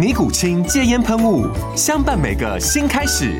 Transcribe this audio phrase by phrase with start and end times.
[0.00, 1.46] 尼古清戒烟喷雾，
[1.76, 3.38] 相伴每个新开始。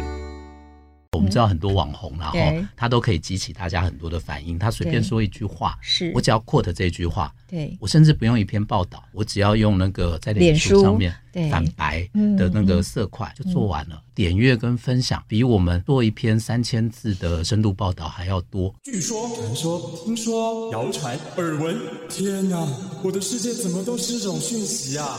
[1.17, 2.39] 我们知道很多网红，然后
[2.77, 4.59] 他都可以激起大家很多的反应。
[4.59, 11.15] 他随便说一句话，是我只要 quote 这句话，对我甚至不用一篇报道，我只要用那个在脸书上面
[11.51, 13.99] 反白的那个色块就做完了。
[14.15, 18.75] 点阅跟分享比我们做一篇三千字的深度报道还要多。
[18.83, 21.75] 据说、传说、听说、谣传、耳闻，
[22.11, 22.69] 天哪，
[23.03, 25.19] 我的世界怎么都是这种讯息啊！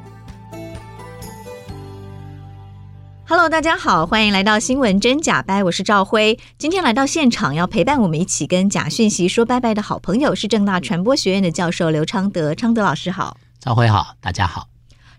[3.31, 6.37] Hello，大家好，欢迎来到新闻真假掰，我是赵辉。
[6.57, 14.67] 今天来到现场要陪伴我们一起跟假讯息说拜拜的好朋友是正大传播学院的教授刘昌德，昌德老师好，赵辉好，大家好。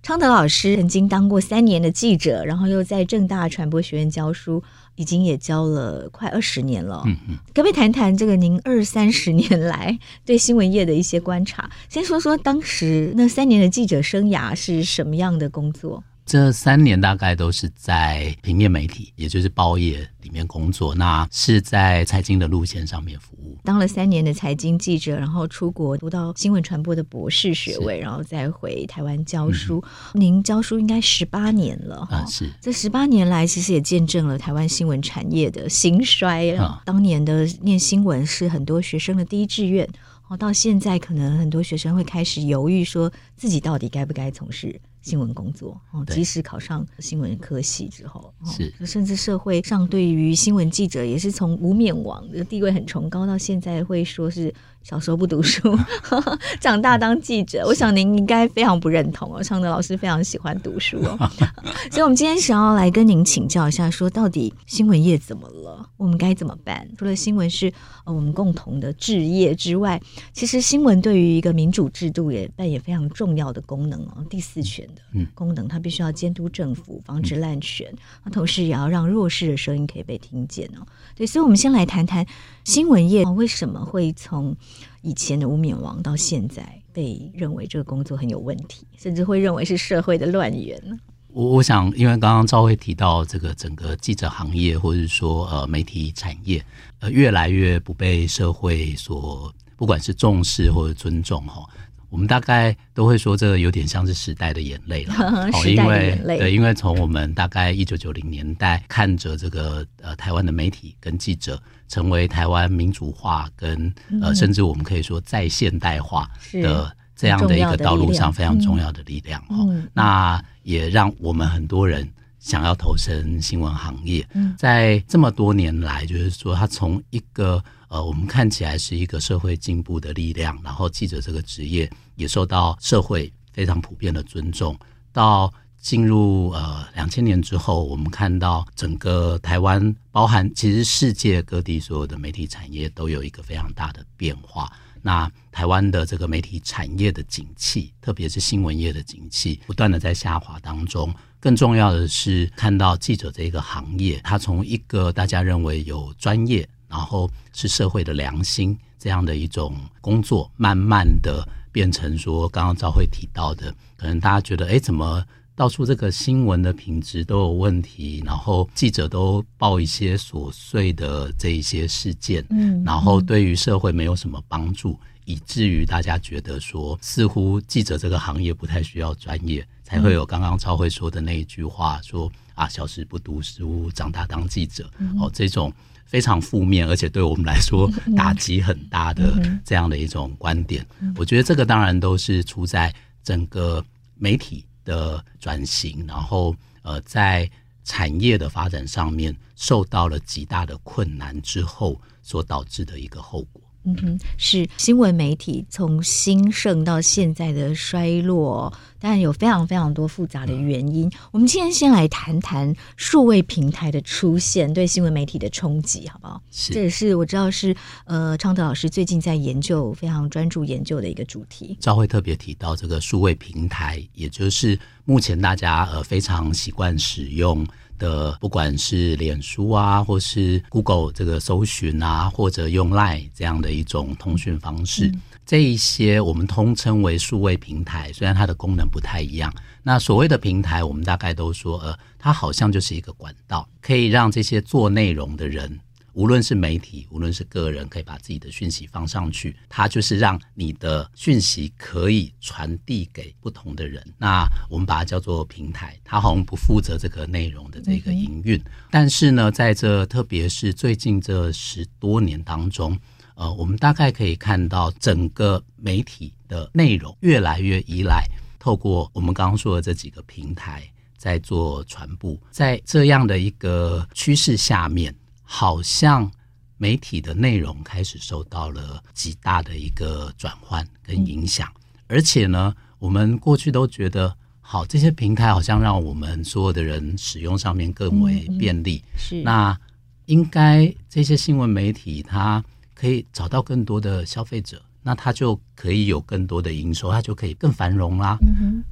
[0.03, 4.63] 昌德老师曾经当过三年的记者，然后又在正大传播学院教书，
[4.97, 7.03] 已经也教了快二十年了。
[7.07, 11.71] 嗯嗯，可不可以谈谈这个您二三十年来对新闻业的一些观察？
[11.89, 16.05] 先说说当时那三年的记者生涯是什么样的工作？
[16.32, 20.94] 这三年大概都是在平面媒体，也就是报业里面工作。
[20.94, 29.84] 那是在财经的路线上面服务，当了三年的财经记者，然后出国读到新闻传播的博士学位，然后再回台湾教书。
[30.15, 32.26] 嗯、您教书应该十八年了啊、嗯？
[32.26, 32.50] 是。
[32.62, 36.56] 这十八年来，其实也见证了台湾新闻产业的兴衰。
[36.59, 39.87] 嗯、当年的念新闻是很多学生的第一志愿，
[40.28, 44.81] 哦，到现在可能很多学生会开始犹豫，说自己到底该不该从事。
[45.03, 54.55] 新闻工作哦，即使考上新闻科系之后，是甚至社会上对于新闻记者也是从无冕王的地位很崇高，到现在会说是。
[54.82, 55.78] 小时候不读书，
[56.60, 57.65] 长大当记者。
[57.66, 59.43] 我想您应该非常不认同哦。
[59.43, 61.16] 昌德老师非常喜欢读书哦，
[61.91, 65.88] 所以我们今天想要来跟您请教一下，说到底新闻业怎么了？
[65.97, 66.88] 我们该怎么办？
[66.98, 67.72] 除了新闻是
[68.04, 70.00] 呃我们共同的置业之外，
[70.32, 74.25] 其实新闻对于一个民主制度也扮演非常重要的功能哦。
[74.28, 77.92] 第四权的功能，它必须要监督政府，防止滥权，
[78.25, 80.87] 那同时也要让弱势的声音可以被听见哦。
[81.15, 82.26] 对，所以我们先来谈谈
[82.65, 84.56] 新闻业为什么会从
[85.03, 90.97] 以前的污蔑王到现在被认为这个工作很有问题，甚至会认为是社会的乱源呢？
[91.28, 96.62] 我我想，因为刚刚赵慧提到这个整个记者行业，或者说呃媒体产业，
[97.00, 101.66] 呃越来越不被社会所不管是重视或者尊重哈。
[102.12, 105.15] 我们大概都会说，这个有点像是时代的眼泪了。
[105.50, 111.59] 哦，因为对，因为从我们大概一九九零年代看着这个呃台湾的媒体跟记者
[111.89, 113.91] 成为台湾民主化跟
[114.21, 119.43] 呃甚至我们可以说在现代化的这样的一个道路上非常重要的力量。
[119.49, 122.06] 哦，那也让我们很多人
[122.39, 124.22] 想要投身新闻行业。
[124.59, 127.65] 在这么多年来，就是说他从一个。
[127.92, 134.75] 呃，我们看起来是一个社会进步的力量，然后记者这个职业也受到社会非常普遍的尊重。
[135.12, 144.72] 到进入呃两千年之后，我们看到整个台湾，包含其实世界各地所有的媒体产业都有一个非常大的变化。
[145.03, 151.15] 那台湾的这个媒体产业的景气，特别是新闻业的景气，不断的在下滑当中。
[151.38, 156.66] 更重要的是，看到记者这个行业，它从一个大家认为有专业。
[156.92, 161.42] 然后是社会的良心这样的一种工作，慢慢的
[161.72, 165.24] 变成说，刚刚兆辉提到的，可能大家觉得，哎，怎么
[165.56, 185.72] 到处这个新闻的品质都有问题，然后记者都报一些琐碎的这一些事件，嗯，然后对于社会没有什么帮助，以至于大家觉得说，似乎记者这个行业不太需要专业，才会有刚刚赵慧说的那一句话说，说啊，小时不读书，长大当记者，哦，这种
[186.12, 189.32] 非常负面，而且对我们来说打击很大的
[189.64, 190.86] 这样的一种观点。
[191.16, 192.94] 我觉得这个当然都是出在
[193.24, 193.82] 整个
[194.16, 197.50] 媒体的转型，然后呃，在
[197.82, 203.61] 产业的发展上面受到了极大的困难之后所导致的一个后果。
[203.84, 211.09] 嗯哼，是新闻媒体从兴盛到现在的衰落，当然有非常非常多复杂的原因。
[211.09, 216.41] 嗯、我们今天先来谈谈数位平台的出现对新闻媒体的冲击，好不好？
[216.51, 217.75] 是，这也是我知道是
[218.05, 221.77] 呃昌德老师最近在研究、非常专注研究的一个主题。
[221.81, 227.67] 赵慧特别提到这个数位平台，也就是目前大家呃非常习惯使用。
[228.03, 238.13] 的不管是脸书啊，或是 Google 这个搜寻啊，或者用 Line 这样的一种通讯方式，嗯、这一些我们通称为数位平台。
[238.13, 239.54] 虽然它的功能不太一样，
[239.84, 245.78] 那所谓的平台，我们大概都说，呃，它好像就是一个管道，可以让这些做内容的人。
[246.14, 254.03] 无论是媒体，无论是个人，可以把自己的讯息放上去，它就是让你的讯息可以传递给不同的人。
[254.18, 258.62] 那我们把它叫做平台，它好像不负责这个内容的这个营运。
[258.90, 262.99] 但是呢，在这特别是最近这十多年当中，
[263.35, 268.26] 呃，我们大概可以看到整个媒体的内容越来越依赖
[268.59, 270.82] 透过我们刚刚说的这几个平台
[271.16, 272.37] 在做传播。
[272.50, 275.14] 在这样的一个趋势下面。
[275.54, 276.33] 好像
[276.78, 281.71] 媒体的内容开始受到了极大的一个转换跟影响，
[282.07, 289.04] 而且呢，我们过去都觉得好，这些平台好像让我们所有的人使用上面更为便利。
[289.19, 289.78] 是，那
[290.25, 292.64] 应该这些新闻媒体它
[292.95, 298.38] 可以找到更多的消费者，那它就可以有更多的营收，它就可以更繁荣啦。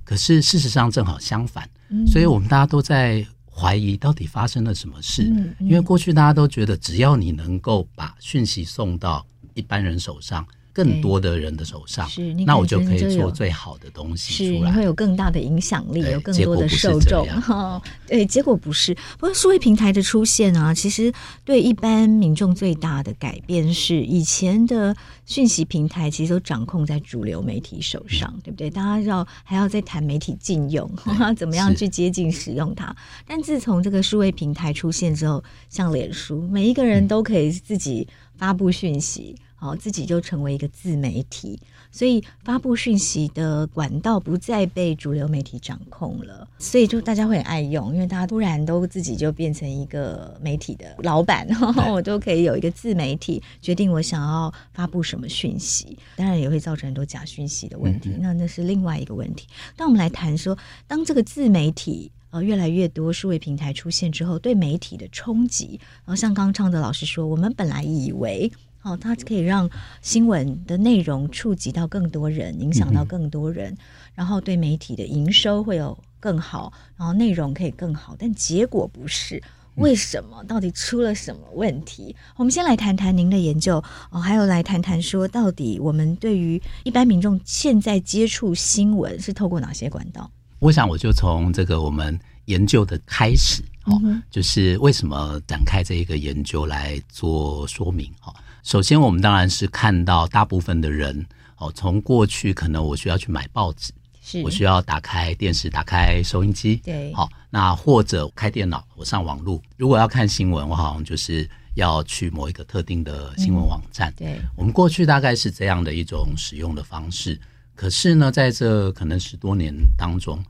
[0.04, 1.66] 可是事实上正好相反，
[2.06, 3.26] 所以我们大家都在。
[3.60, 5.24] 怀疑到底发生了什么事？
[5.24, 10.46] 嗯嗯、因为过去大家都觉得，只要你能够把讯息送到一般人手上。
[10.72, 17.26] 更多的人的手上，是那我就可以做最好的东西出来，是你会有更大的影响力，有更多的受众。
[17.40, 18.94] 哈，对，结果不是。
[19.18, 21.12] 不过，数位平台的出现啊，其实
[21.44, 24.94] 对一般民众最大的改变是，以前的
[25.26, 28.70] 讯息平台其实都掌控在主流媒体手上，嗯、对不对？
[28.70, 30.90] 大家要还要再谈媒体禁用，
[31.36, 32.94] 怎么样去接近使用它？
[33.26, 38.06] 但自从这个数位平台出现之后，像脸书，每一个人都可以自己
[38.36, 39.36] 发布讯息。
[39.60, 41.60] 好，自己就成为一个自媒体，
[41.92, 51.46] 所以发布讯息的管道不再被主流媒体掌控了，所以就大家会很爱用，因为大家突然都自己就变成一个媒体的老板，
[51.92, 59.46] 我都可以有一个自媒体，决定我想要发布什么讯息，当然也会造成很多假讯息的问题，那那是另外一个问题。
[59.76, 60.56] 那我们来谈说，
[60.86, 68.50] 当这个自媒体呃越来越多数位平台出现之后，对媒体的冲击，然后像刚刚昌德老师说，我们本来以为。
[68.82, 69.68] 好，它可以让
[70.00, 73.78] 新闻的内容触及到更多人，影响到更多人，嗯、
[74.14, 78.16] 然后对媒体的营收会有更好，然后内容可以更好。
[78.18, 79.42] 但结果不是，
[79.74, 80.42] 为什么？
[80.44, 82.16] 到底出了什么问题？
[82.36, 90.30] 我们先来谈谈您的研究哦，还有来谈谈说，到底我们对于一般民众现在接触新闻是透过哪些管道？
[90.58, 92.18] 我想，我就从这个我们
[92.50, 98.34] 研究的开始，哦，嗯、就是为什么展开这一个研究来做说明，哦。
[98.62, 101.24] 首先，我们当然是看到大部分的人
[101.56, 109.62] 哦，从过去可能我需要去买报纸，是我需要打开电视、打开收音机，对，好，那或者开电脑，我上网络。
[109.78, 114.10] 如果要看新闻，我好像就是要去某一个特定的新闻网站。
[114.10, 117.40] 嗯、对，我们过去大概是这样的一种使用的方式。
[117.74, 120.44] 可是呢，在这可能十多年当中，哎，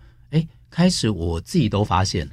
[0.71, 2.29] 开始我自己都发现。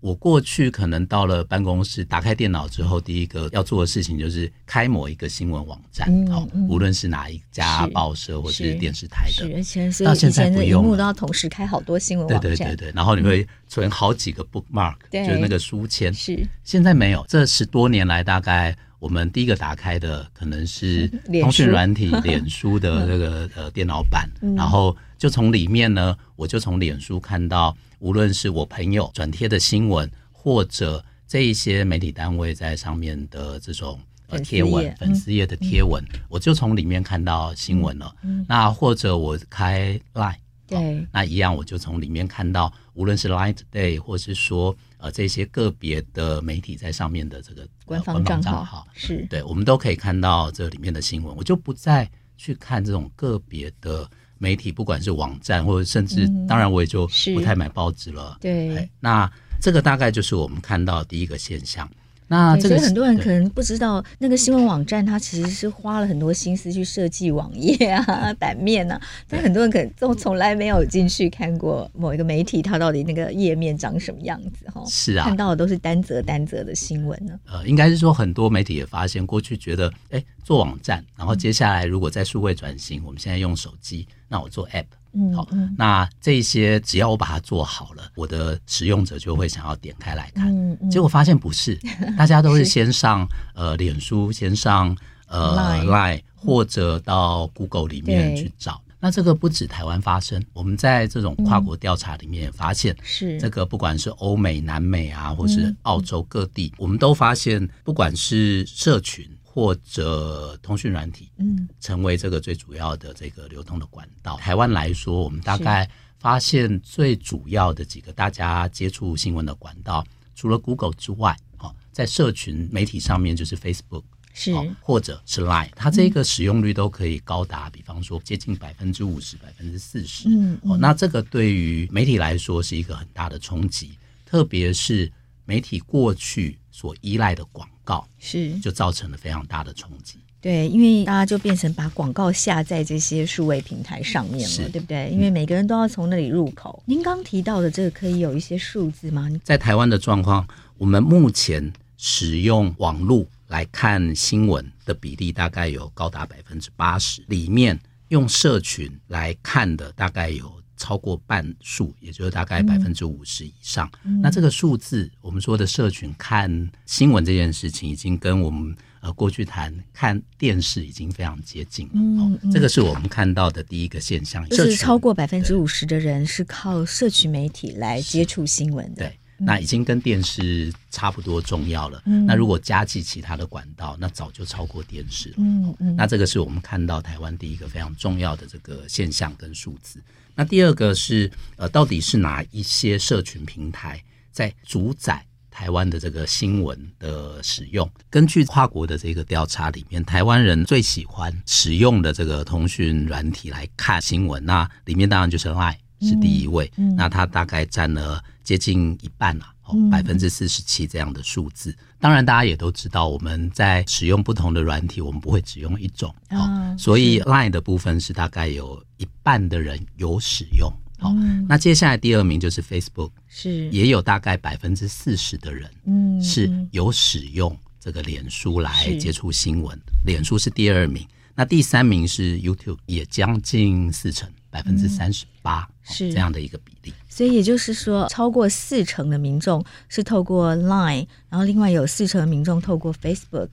[0.00, 16.46] 我过去可能到了办公室，打开电脑之后，第一个要做的事情就是开某一个新闻网站，好、嗯，嗯、无论是哪一家报社或是电视台的，到现在不用了，都要同时开好多新闻网站，对对对对，然后你会存好几个 bookmark，、嗯、就是那个书签，是。
[16.64, 17.24] 现在没有。
[17.26, 21.08] 这十多年来，大概我们第一个打开的可能是
[21.40, 27.74] 通讯软体脸书的那个呃电脑版，嗯、然后就从里面呢，我就从脸书看到。
[27.98, 38.14] 无论是我朋友转贴的新闻，或者这一些媒体单位在上面的这种呃贴文、粉丝页的贴文，嗯、我就从里面看到新闻了。
[38.22, 54.06] 嗯、那或者我开 Line，对、哦，那一样我就从里面看到，无论是 Line Today，或是说呃这些个别的媒体在上面的这个官方账号，号，是对，我们都可以看到这里面的新闻，我就不再去看这种个别的
[54.38, 58.38] 媒体，不管是网站或者甚至，嗯、当然我也就不太买报纸了。
[58.40, 61.88] 对，那这个大概就是我们看到第一个现象。
[62.26, 74.82] 那这个很多人可能不知道，那个新闻网站它其实是花了很多心思去设计网页啊、版面啊，但很多人可能都从来没有进去看过某一个媒体它到底那个页面长什么样子哈。
[74.86, 77.38] 是啊，看到的都是单则单则的新闻呢。
[77.46, 84.86] 呃，应该是说很多媒体也发现，过去觉得哎做网站，然后接下来如果在数位转型，我们现在用手机，那我做 App。
[85.34, 90.54] 好，那这些只要我把它做好了，我的使用者就会想要点开来看。
[90.54, 91.78] 嗯嗯、结果发现不是，
[92.18, 92.64] 大家都是。
[92.74, 94.96] 先上呃脸书，先上
[95.28, 98.80] 呃 Line，或者到 Google 里面去找。
[98.98, 109.28] 那这个不止台湾发生，我们在这种跨国调查里面也发现，是、嗯、这个不管是欧美、南美啊，或是澳洲各地，嗯、我们都发现，不管是社群。
[109.54, 114.34] 或者通讯软体，嗯，成为这个最主要的这个流通的管道。
[114.34, 130.28] 嗯、台湾来说，我们大概发现最主要的几个大家接触新闻的管道，除了 Google 之外，哦，在社群媒体上面就是 Facebook，是，或者是 Line，它这个使用率都可以高达，比方说接近百分之五十、百分之四十。
[130.28, 133.96] 嗯，哦，那这个对于媒体来说是一个很大的冲击，
[134.26, 135.12] 特别是
[135.44, 137.68] 媒体过去所依赖的广。
[137.86, 145.10] 告是就造成了非常大的冲击，对，因为大家就变成把广告下在这些数位平台上面了，对不对？
[145.10, 146.82] 因为每个人都要从那里入口。
[146.86, 149.28] 您刚提到的这个可以有一些数字吗？
[149.44, 157.78] 在台湾的状况，我们目前使用网络来看新闻的比例大概有高达百分之八十，里面
[158.08, 160.50] 用社群来看的大概有。
[160.76, 163.90] 超过半数，也就是大概百分之五十以上。
[164.04, 171.92] 嗯、那这个数字，我们说的社群看新闻这件事情，已经跟我们呃过去谈看电视已经非常接近了。
[171.94, 179.04] 嗯，嗯，这个是我们看到的第一个现象，就是超过百分之五十的人是靠社群媒体来接触新闻的。
[179.04, 179.18] 对。
[179.36, 182.00] 那已经跟电视差不多重要了。
[182.06, 185.34] 嗯、那如果加计其他的管道，那早就超过电视了。
[185.38, 185.96] 嗯嗯。
[185.96, 190.00] 那这个是我们看到台湾第一个非常重要的这个现象跟数字。
[190.34, 197.90] 那第二个是呃，到底是哪一些社群平台在主宰台湾的这个新闻的使用？
[198.10, 206.70] 根据跨国的这个调查里面，台湾人最喜欢使用的这个通讯软体来看新闻，那里面当然就是 LINE 是第一位。
[206.76, 208.22] 嗯嗯、那它大概占了。
[208.44, 209.54] 接近一半啊，
[209.90, 211.74] 百分之四十七这样的数字。
[212.04, 216.14] 嗯、当然，大家也都知道，我们在使用不同的软体，我们不会只用一种。
[216.30, 220.70] 哦、所以 Line 的部分是大概有一半的人有使用。
[220.98, 229.78] 好、嗯，那接下来第二名就是 Facebook，是也有大概百分之四十的人，嗯，是有使用这个脸书来接触新闻。
[230.04, 234.30] 脸书是第二名，那第三名是 YouTube，也将近四成。
[234.50, 243.48] 百分之三十八是这样的一个比例，所以也就是说，超过四成的民众是透过 Line，然后另外有四成的民众透过 Facebook，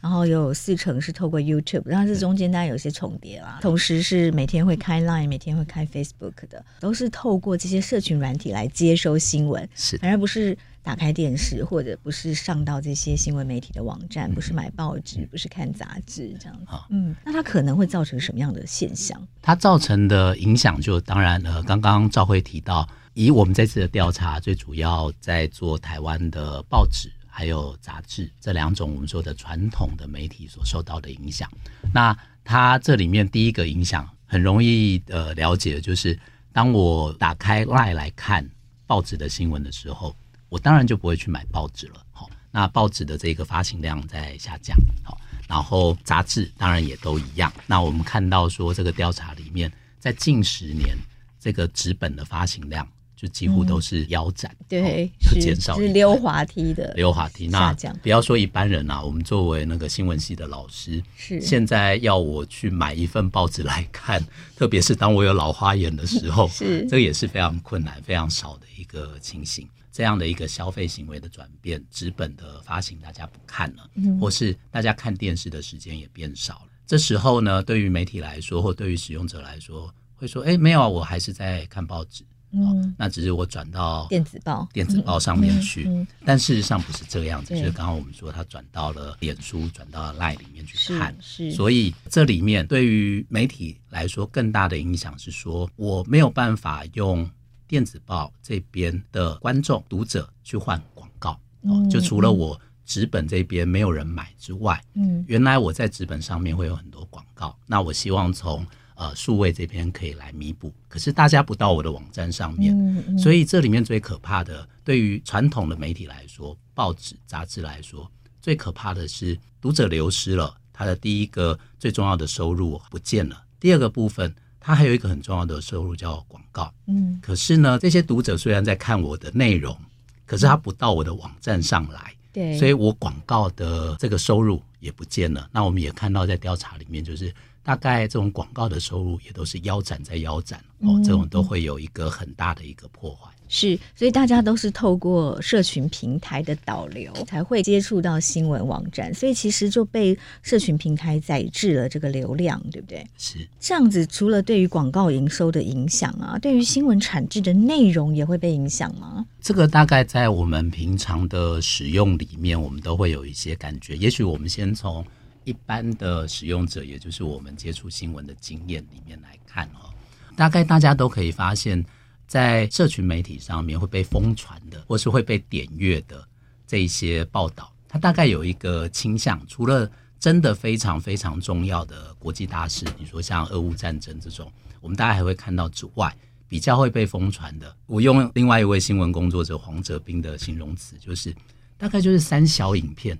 [0.00, 3.58] 然后有四成是透过 YouTube，然后这中间当然有些重叠啦。
[3.60, 10.56] 同时是每天会开 Line，每天会开 Facebook 的，都是透过这些社群软体来接收新闻，是反而不是。
[10.84, 16.66] 打开电视，或者不是上到这些新闻媒体的网站，不是买报纸，不是看杂志这样子。
[16.90, 19.18] 嗯，那它可能会造成什么样的现象？
[19.40, 21.62] 它造成的影响就当然了。
[21.62, 31.50] 刚刚赵慧提到，以我们这次的调查，最主要在做台湾的报纸还有杂志这两种我们说的传统的媒体所受到的影响。
[31.94, 32.14] 那
[32.44, 36.18] 它这里面第一个影响很容易呃了解，就是
[36.52, 38.46] 当我打开 LINE 来看
[38.86, 40.14] 报纸的新闻的时候。
[40.54, 47.52] 我当然就不会去买报纸了，好，那报纸的这个发行量在下降，好，然后杂志当然也都一样。
[47.66, 49.68] 那我们看到说，这个调查里面，
[49.98, 50.96] 在近十年，
[51.40, 57.48] 这个纸本的发行量就几乎都是腰斩，嗯、对，就减少，是溜滑梯的溜滑梯。
[57.48, 69.68] 那不要说一般人啊，我们作为那个新闻系的老师，是现在要我去买一份报纸来看，特别是当我有老花眼的时候，是这个也是非常困难、非常少的一个情形。
[69.94, 76.66] 这样的一个消费行为的转变，纸本的发行大家不看了，嗯、或是大家看电视的时间也变少了。
[76.84, 82.24] 这时候呢，对于媒体来说，或对于使用者来说，会说：“哎，没有啊，我还是在看报纸。
[82.50, 85.84] 嗯哦”那只是我转到电子报、电子报上面去。
[85.84, 91.16] 嗯嗯嗯、但事实上不是这样子，就是刚刚我们说，他转到了脸书、转到了 Line 里面去看。
[91.20, 97.30] 是，是所以这里面对于媒体来说，更大的影响是说，我没有办法用。
[97.66, 124.34] 电子报这边的观众读者去换广告，哦，就除了我纸本这边没有人买之外，嗯，原来我在纸本上面会有很多广告，那我希望从呃数位这边可以来弥补，可是大家不到我的网站上面，所以这里面最可怕的，对于传统的媒体来说，报纸杂志来说，最可怕的是读者流失了，他的第一个最重要的收入不见了，第二个部分，
[124.66, 129.76] 他还有一个很重要的收入叫广告，嗯，可是呢，这些读者虽然在看我的内容，
[130.24, 132.14] 可是他不到我的网站上来。
[132.32, 135.46] 对，所以我广告的这个收入也不见了。
[135.52, 143.30] 那我们也看到，在调查里面，就是大概这种广告的收入也都是腰斩在腰斩哦，这种都会有一个很大的一个破坏。
[143.48, 153.06] 是，所以大家都是透过社群平台的导流才会接触到新闻网站，所以其实就被社群平台宰制了这个流量，对不对？
[153.16, 154.04] 是这样子。
[154.06, 159.24] 除了对于广告营收的影响啊，对于新闻产制的内容也会被影响吗？
[159.40, 163.94] 这个大概在我们平常的使用里面，我们都会有一些感觉。
[163.96, 165.04] 也许我们先从
[165.44, 169.92] 一般的使用者，也就是我们接触新闻的经验里面来看哦，
[170.34, 171.84] 大概大家都可以发现。
[172.26, 176.26] 在社群媒体上面会被疯传的，或是会被点阅的
[176.66, 179.88] 这一些报道，它大概有一个倾向，除了
[180.18, 184.50] 真的非常非常重要的国际大事，你说像俄乌战争这种，
[184.80, 186.16] 我们大家还会看到之外，
[186.48, 187.76] 比较会被疯传的。
[187.86, 191.32] 我用另外一位新闻工作者黄哲斌的形容词，就是
[191.76, 193.18] 大概就是三小影片，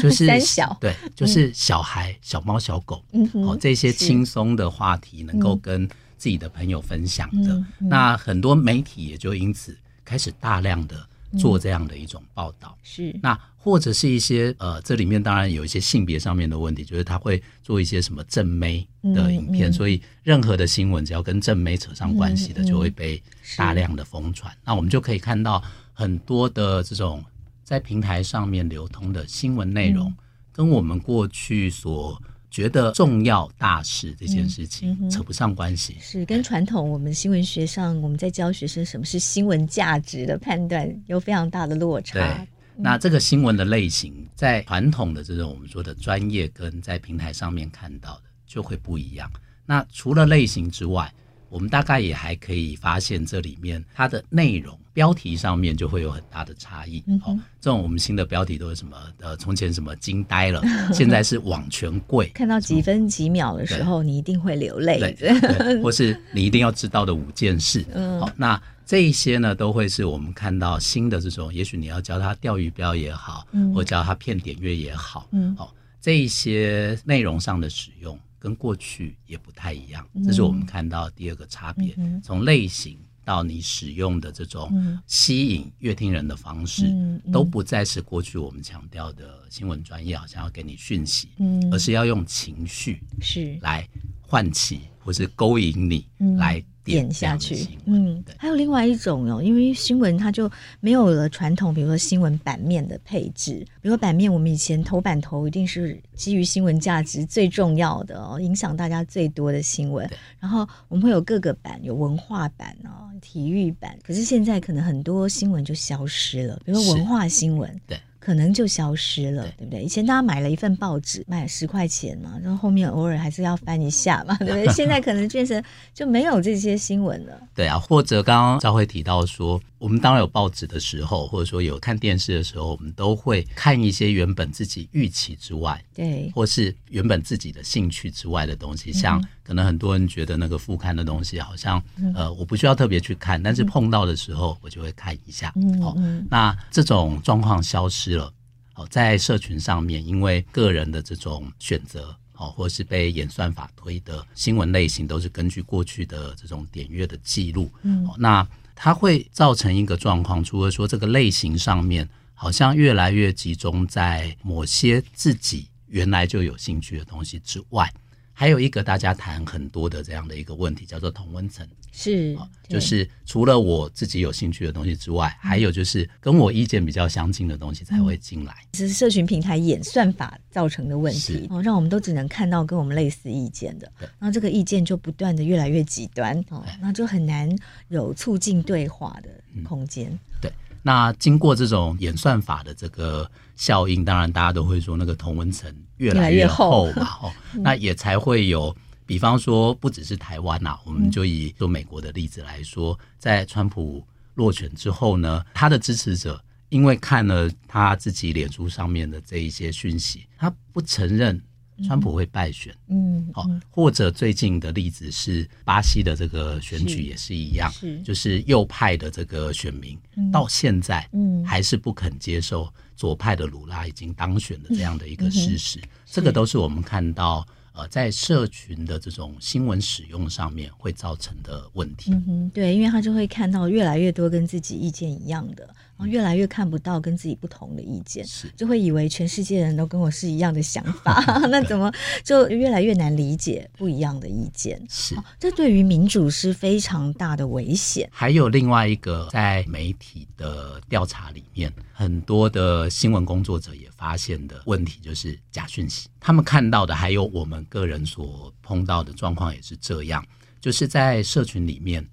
[0.00, 5.88] 就是三小，对，就是小孩、嗯、小猫、小狗，哦，这些轻松的话题能够跟。
[6.18, 11.08] 自己的朋友分享的，嗯嗯、那很多媒体也就因此开始大量的
[11.38, 12.76] 做这样的一种报道。
[12.76, 23.22] 嗯、是，那或者是一些呃，这里面当然有一些性别上面的问题，就是他会做一些什么正妹的影片，所以任何的新闻只要跟正妹扯上关系的，就会被
[23.56, 24.52] 大量的疯传。
[24.64, 27.24] 那我们就可以看到很多的这种
[27.62, 30.12] 在平台上面流通的新闻内容，
[30.50, 32.20] 跟我们过去所。
[32.50, 42.14] 觉得重要大事这件事情扯不上关系，是跟传统我们新闻学上我们在教学生什么是新闻价值的判断有非常大的落差。
[42.14, 49.30] 对，那这个新闻的类型在传统的这种我们说的专业跟在平台上面看到的就会不一样。
[49.66, 51.12] 那除了类型之外，
[51.50, 57.02] 我们大概也还可以发现这里面它的内容标题上面就会有很大的差异。
[57.06, 58.96] 嗯、哼哦，这种我们新的标题都是什么？
[59.20, 62.28] 呃，从前什么惊呆了， 现在是网权贵。
[62.28, 64.98] 看到几分几秒的时候，你一定会流泪。
[65.14, 67.84] 对，或是你一定要知道的五件事。
[67.92, 75.68] 嗯，好、哦，那这一些呢，都会是我们看到新的这种，也许你要教他钓鱼标也好，嗯、或教他骗点阅也好，嗯，好、哦，
[76.00, 78.18] 这一些内容上的使用。
[78.40, 81.92] 跟过去也不太一样，这是我们看到第二个差别。
[82.22, 82.96] 从类型
[83.28, 84.72] 到你使用的这种
[85.06, 86.86] 吸引乐听人的方式，
[87.30, 91.28] 都不再是过去我们强调的新闻专业，好像要给你讯息，
[91.70, 93.58] 而是要用情绪是。
[93.60, 93.86] 来
[94.22, 96.06] 唤起或是勾引你
[96.38, 96.64] 来。
[96.88, 110.08] 点下去，嗯，还有另外一种哦，因为新闻它就没有了传统，比如说新闻版面的配置，比如说版面，我们以前头版头一定是基于新闻价值最重要的哦，影响大家最多的新闻，
[110.40, 117.98] 然后我们会有各个版，有文化版哦，体育版，可是现在可能很多新闻就消失了，比如说文化新闻，对。
[118.28, 119.82] 可能就消失了，对，对不对？
[119.82, 124.68] 以前大家买了一份报纸，买十块钱嘛，然后后面偶尔还是要翻一下嘛，对不对？
[124.76, 125.64] 现在可能变成
[125.94, 127.32] 就没有这些新闻了。
[127.54, 139.22] 对啊，或者刚刚赵慧提到说，我们当然有报纸的时候，或者说有看电视的时候，我们都会看一些原本自己预期之外，对，或是原本自己的兴趣之外的东西，像。
[139.42, 141.82] 可能很多人觉得那个副刊的东西好像，
[142.14, 145.50] 呃，我不需要特别去看，但是碰到的时候我就会看一下。
[145.56, 145.96] 嗯，好，
[146.28, 148.30] 那这种状况消失了。
[148.74, 157.70] 好，在社群上面，因为个人的这种选择，好，或是被演算法推的新闻类型，都是根据过去的这种点阅的记录。
[157.84, 158.46] 嗯，那
[158.80, 167.92] 它会造成一个状况，除了说这个类型上面好像越来越集中在某些自己原来就有兴趣的东西之外。
[168.32, 171.66] 还有一个大家谈很多的这样的一个问题，叫做同温层，
[172.00, 178.54] 是，就是除了我自己有兴趣的东西之外，嗯、还有就是跟我意见比较相近的东西才会进来。
[178.70, 184.08] 这是社群平台演算法造成的问题，哦，让我们都只能看到跟我们类似意见的，对。
[184.20, 187.50] 然后这个意见就不断的越来越极端，哦，那就很难
[187.88, 189.28] 有促进对话的
[189.64, 190.08] 空间。
[190.12, 190.52] 嗯、对。
[190.84, 198.74] 那经过这种演算法的这个效应，当然大家都会说那个同温层越来越厚嘛，哦，那也才会有，
[199.08, 211.40] 比方说不只是台湾呐，我们就以做美国的例子来说，在川普落选之后呢，他的支持者因为看了他自己脸书上面的这一些讯息，他不承认
[211.86, 212.76] 川普会败选。
[212.88, 219.98] 嗯，好，或者最近的例子是巴西的这个选举也是一样，是就是右派的这个选民
[220.30, 225.80] 到现在，嗯，还是不肯接受左派的鲁拉已经当选的这样的一个事实。
[226.04, 227.42] 这个都是我们看到。
[227.78, 232.10] 呃，在社群的这种新闻使用上面会造成的问题。
[232.12, 235.72] 嗯哼，对，因为他就会看到越来越多跟自己意见一样的。
[235.98, 244.80] 然后越来越看不到跟自己不同的意见，是就会以为全世界人都跟我是一样的想法， 那怎么就越来越难理解不一样的意见？
[244.88, 248.08] 是，这对于民主是非常大的危险。
[248.12, 256.08] 还有另外一个，在媒体的调查里面，很多的新闻工作者也发现的问题就是假讯息。
[256.20, 260.24] 他们看到的，还有我们个人所碰到的状况也是这样，
[260.60, 262.06] 就是在社群里面。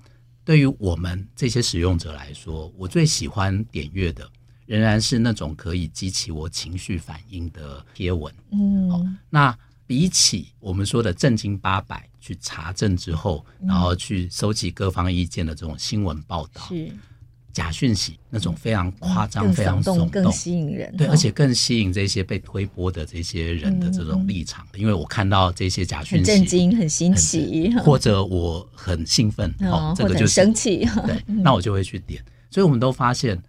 [0.45, 4.29] 对于我们这些使用者来说，我最喜欢点阅的
[4.67, 8.33] 仍然是那种可以激起我情绪反应的贴文。
[8.51, 16.61] 嗯，哦，那比起我们说的正经八百去查证之后，然后去收集各方意见的这种新闻报道。
[16.67, 16.95] 是。
[17.55, 24.67] 假讯息那种非常夸张、非常耸动、更吸引人，对，而且更吸引这些被推波的这些人的这种立场。
[24.75, 32.21] 因为我看到这些假讯息，很震惊、很新奇，或者我很兴奋，哦，这个就是生气，对，那我就会去点。
[32.51, 33.41] 所以我们都发现，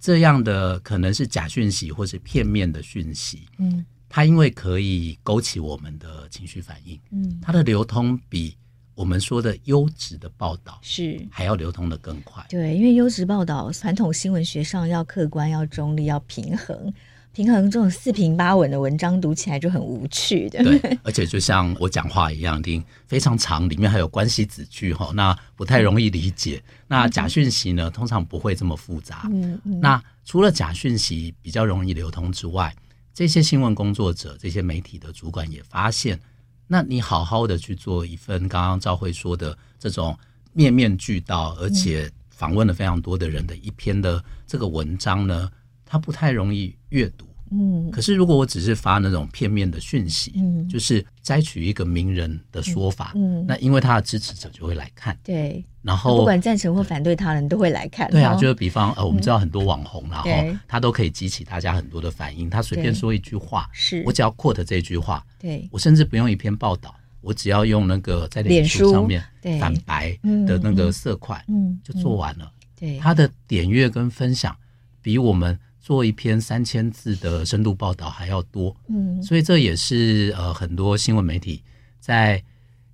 [0.00, 8.56] 这样的可能是假讯息或是片面的讯息，嗯，它因为可以勾起我们的情绪反应，嗯，它的流通比。
[8.96, 16.90] 我们说的优质的报道是还要流通的更快，对，因为优质报道传统新闻学上要客观、要中立、要平衡，
[17.30, 20.64] 平衡这种四平八稳的文章读起来就很无趣的。
[20.64, 26.62] 对，而且就像我讲话一样，听非常长，里面还有关系子句哈，那不太容易理解。
[26.88, 29.28] 那假讯息呢，通常不会这么复杂。
[29.30, 29.78] 嗯嗯。
[29.78, 32.74] 那除了假讯息比较容易流通之外，
[33.12, 36.18] 这些新闻工作者、这些媒体的主管也发现。
[36.66, 40.18] 那你好好的去做一份刚刚赵慧说的这种
[40.52, 45.50] 面面俱到，而且访问了非常多的人的一篇的这个文章呢，
[45.84, 47.25] 它不太容易阅读。
[47.50, 60.28] 嗯，可是如果我只是发那种片面的讯息，嗯，就是摘取一个名人的说法，嗯，那因为他的支持者就会来看，对，然后不管赞成或反对他人都会来看，对啊，就是比方呃，我们知道很多网红，然后
[60.66, 65.68] 他都可以激起大家很多的反应，他随便说一句话，是我只要 quote 这句话，对。
[65.70, 69.22] 我甚至不用一篇报道，我只要用那个在脸书上面
[69.60, 70.10] 反白
[70.46, 74.56] 的那个色块，嗯，就做完了，对，他的点阅跟分享
[75.00, 75.56] 比我们。
[75.86, 81.62] 做一篇三千字的深度报道还要多，嗯，所以这也是呃很多新闻媒体
[82.00, 82.42] 在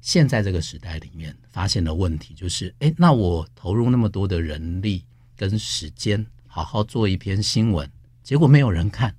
[0.03, 5.03] 现在这个时代里面发现的问题，就是哎，那我投入那么多的人力
[5.35, 7.91] 跟时间，好好做一篇新闻，
[8.23, 9.15] 结果没有人看，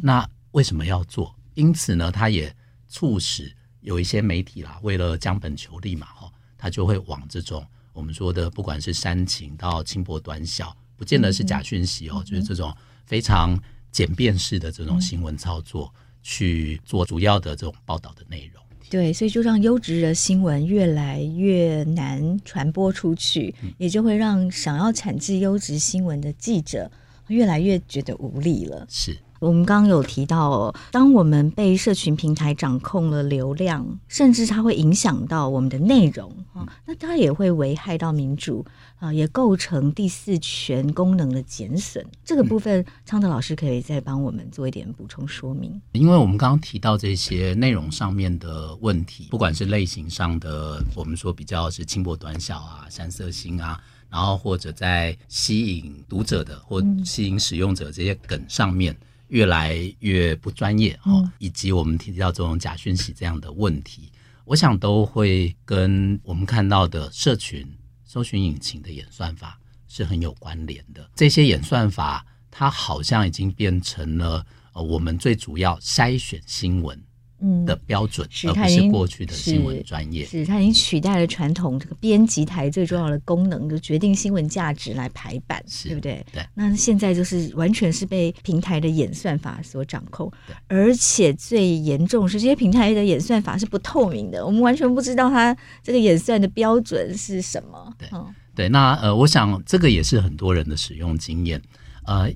[0.00, 1.34] 那为什么要做？
[1.54, 2.54] 因此呢，它也
[2.86, 12.72] 促使有一些媒体啦，为了将本求利嘛，哈，他就会往这种我们说的，不管是煽情到轻薄短小，不见得是假讯息哦，就是这种。
[13.08, 13.58] 非常
[13.90, 15.90] 简便式的这种新闻操作，
[16.22, 18.62] 去做主要的这种报道的内容。
[18.90, 26.90] 对，所以就让优质的新闻越来越难传播出去，嗯、也就会让想要产制优质新闻的记者
[27.28, 28.86] 越来越觉得无力了。
[28.90, 29.16] 是。
[29.40, 38.66] 我们刚刚有提到哦，当我们被社群平台掌控了流量，甚至它会影响到我们的内容啊，那它也会危害到民主
[38.98, 42.04] 啊，也构成第四权功能的减损。
[42.24, 45.80] 这个部分，昌德老师可以再帮我们做一点补充说明。
[45.92, 53.80] 因为我们刚刚提到这些内容上面的问题，不管是类型上的，我们说比较是轻薄短小啊、三色星啊，
[54.10, 58.96] 然后或者在吸引读者的或吸引使用者这些梗上面。
[59.28, 64.10] 越来越不专业哈，以及我们提到这种假讯息这样的问题，
[64.46, 67.62] 我想都会跟我们看到的社群
[68.08, 71.08] 搜寻引擎的演算法是很有关联的。
[71.14, 76.98] 这些演算法，它好像已经变成了呃我们最主要筛选新闻。
[77.40, 86.24] 嗯的标准，而不是过去的新闻专业，是它已经取代了传统这个编辑台最重要的功能，就决定新闻价值来排版，对不对？
[86.32, 86.44] 对。
[86.54, 90.32] 那现在就是完全是被平台的演算法所掌控，
[90.66, 97.94] 而且最严重是这些平台的演算法是不透明的，我们完全不知道它这个演算的标准是什么。
[97.96, 98.08] 对，
[98.54, 98.68] 对。
[98.68, 101.62] 那呃，我想这个也是很多人的使用经验，
[102.04, 102.28] 呃，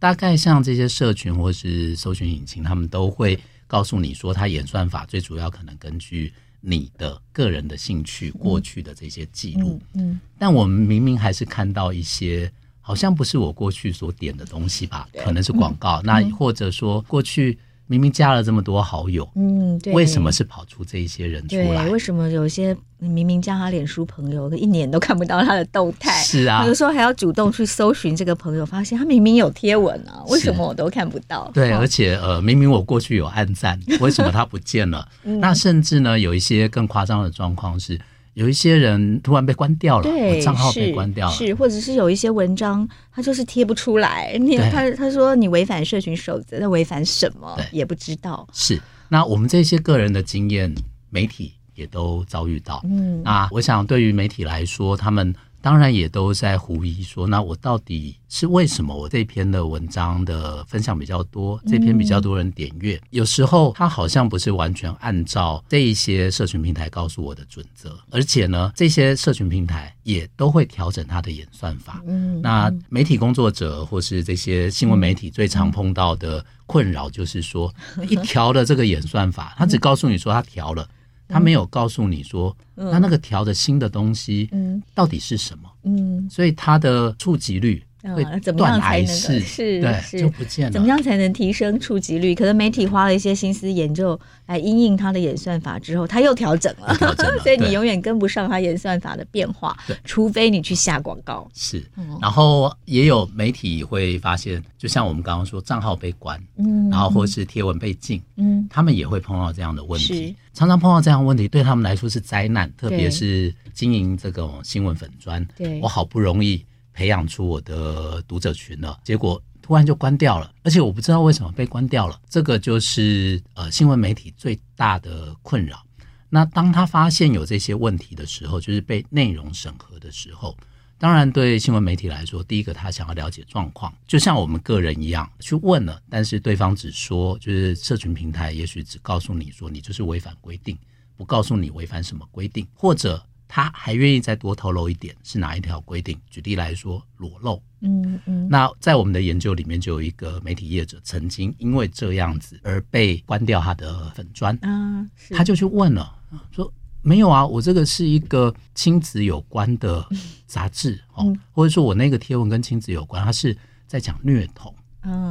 [0.00, 3.38] 大概像这些社群或是搜寻引擎，他们都会。
[3.68, 9.80] 告诉你说，它演算法最主要可能根据你的个人的兴趣、过去的这些记录。
[9.94, 12.50] 嗯，但我们明明还是看到一些
[12.80, 15.08] 好像不是我过去所点的东西吧？
[15.22, 16.00] 可能是广告。
[16.00, 17.56] 嗯、那或者说过去。
[17.88, 21.84] 明明加了这么多好友，嗯，对，为什么是跑出这一些人出来？
[21.84, 26.12] 对，为什么有些明明加他脸书朋友，一年都看不到他的动态？
[26.22, 31.50] 是啊，有时候还要主动去搜寻这个朋友，发现他明明有贴文啊，为什么我都看不到？
[31.54, 35.08] 对，而且呃，明明我过去有暗赞， 为什么他不见了？
[35.24, 37.98] 嗯、那甚至呢，有一些更夸张的状况是。
[38.38, 48.46] 有一些人突然被关掉了，对，账号被关掉了，是，或者是有一些文章他就是贴不出来，你他他说你违反社群守则，那违反什么也不知道。
[48.52, 50.72] 是，那我们这些个人的经验，
[51.10, 52.80] 媒体也都遭遇到。
[52.84, 55.34] 嗯，那我想对于媒体来说，他们。
[55.60, 63.00] 当然也都在狐疑说，那我到底是为什么我这篇的文章的分享比较多，这篇比较多人点阅？
[63.10, 72.02] 有时候它好像不是完全按照这一些社群平台告诉我的准则，而且呢，这些社群平台也都会调整它的演算法。
[72.06, 77.74] 嗯，那媒体工作者或是这些新闻媒体最常碰到的困扰就是说，
[78.08, 80.88] 一调了这个演算法，它只告诉你说他调了。
[81.28, 84.50] 他没有告诉你说，那、嗯、那个调的新的东西，
[84.94, 85.70] 到底是什么？
[85.84, 87.82] 嗯，所以它的触及率。
[88.14, 90.72] 会断崖式，是对，是就不见了。
[90.72, 92.34] 怎么样才能提升触及率？
[92.34, 99.76] 可能媒体花了一些心思研究来因应它的演算法之后，它又调整了，整了，所以你永远跟不上它演算法的变化。
[99.86, 101.48] 对，除非你去下广告。
[101.54, 101.84] 是，
[102.20, 110.36] 然后也有媒体会发现，就像我们刚刚说，账号被关，嗯，然后或是贴文被禁，嗯，他们也会碰到这样的问题。
[110.54, 115.44] 常常碰到这样的问题，对他们来说是灾难，特别是经营这种新闻粉专。
[115.56, 116.64] 对，我好不容易。
[116.98, 122.20] 培养出我的读者群了，结果突然就关掉了，而且我不知道为什么被关掉了。
[122.28, 125.80] 这个就是呃新闻媒体最大的困扰。
[126.28, 130.56] 那当他发现有这些问题的时候，就是被内容审核的时候，
[130.98, 140.76] 当然对新闻媒体来说，第一个他想要了解状况，就像我们个人一样去问了，但是对方只说就是社群平台也许只告诉你说你就是违反规定，
[141.16, 143.24] 不告诉你违反什么规定，或者。
[143.48, 146.16] 他还愿意再多透露一点是哪一条规定？
[146.28, 147.60] 举例来说，裸露。
[147.80, 148.46] 嗯嗯。
[148.48, 154.54] 那在我们的研究里面，就有一个媒体业者曾经因为这样子而被关掉他的粉专。
[154.60, 156.14] 啊，他就去问了，
[156.50, 160.06] 说没有啊，我这个是一个亲子有关的
[160.46, 163.56] 杂志哦，或者说我那个贴文跟亲子有关，他是
[163.86, 164.74] 在讲虐童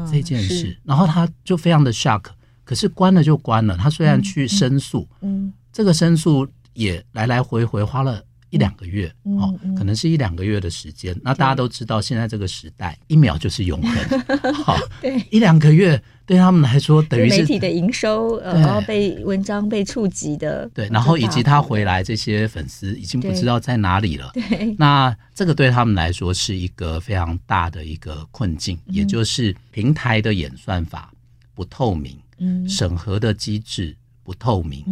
[0.09, 0.75] 这件事。
[0.83, 2.23] 然后他就非常的 shock，
[2.63, 3.77] 可是关了就关了。
[3.77, 6.47] 他虽然去申诉，嗯，这个申诉。
[6.77, 11.13] 也来来回回花了一两个月，哦，可能是一两个月的时间。
[11.23, 14.53] 那大家都知道，现在这个时代，一秒就是永恒。
[14.63, 24.29] 好，对，一两个月对他们来说，等于是媒体的营收，呃，然后被文章被触及的，对，然后以及他回来这些粉丝已经不知道在哪里了。
[24.35, 31.11] 对，那这个对他们来说是一个非常大的一个困境，也就是平台的演算法
[31.55, 33.97] 不透明，嗯，审核的机制。
[34.27, 34.83] 不透明，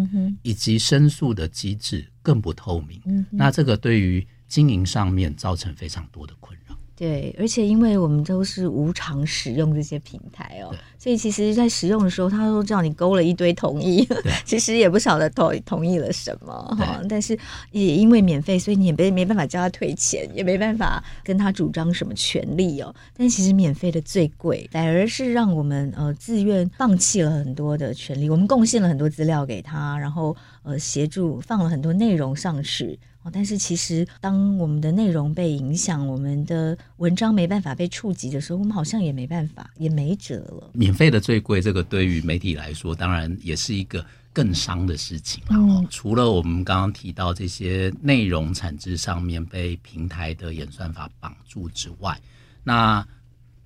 [0.44, 3.02] 以及申诉的机制更不透明。
[3.30, 6.65] 那这个对于经营上面造成非常多的困扰。
[6.98, 14.08] 对，而且因为我们都是无偿使用这些平台哦，所以其实，在使用的时候，他都叫你勾了一堆同意，
[14.46, 17.02] 其实也不晓得同同意了什么哈。
[17.10, 17.38] 但是
[17.72, 22.96] 也因为免费，所以你也没没办法叫他退钱，也没办法跟他主张什么权利哦。
[23.14, 28.30] 但其实免费的最贵，反而是让我们呃自愿放弃了很多的权利。
[28.30, 32.98] 我们贡献了很多资料给他，然后呃协助放了很多内容上去。
[33.34, 40.70] 但是其实，当我们的内容被影响，我们的文章没办法被触及的时候，我们好像也没办法，也没辙了。
[40.74, 45.50] 免费的最贵，这个对于媒体来说，当然也是一个更伤的事情了。
[45.54, 52.20] 嗯，除了我们刚刚提到这些内容产值上面被平台的演算法绑住之外，
[52.64, 53.06] 那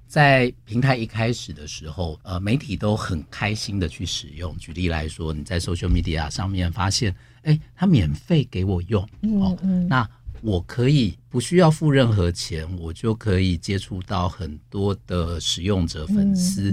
[0.07, 4.57] 在平台一开始的时候，呃，媒体都很开心的去使用。
[4.57, 7.13] 举例来说，你在 social media 上面发现。
[7.49, 9.03] 哎，他免费给我用，
[9.41, 9.57] 哦，
[9.89, 10.07] 那
[10.41, 16.71] 我可以不需要付任何钱，我就可以接触到很多的使用者粉丝，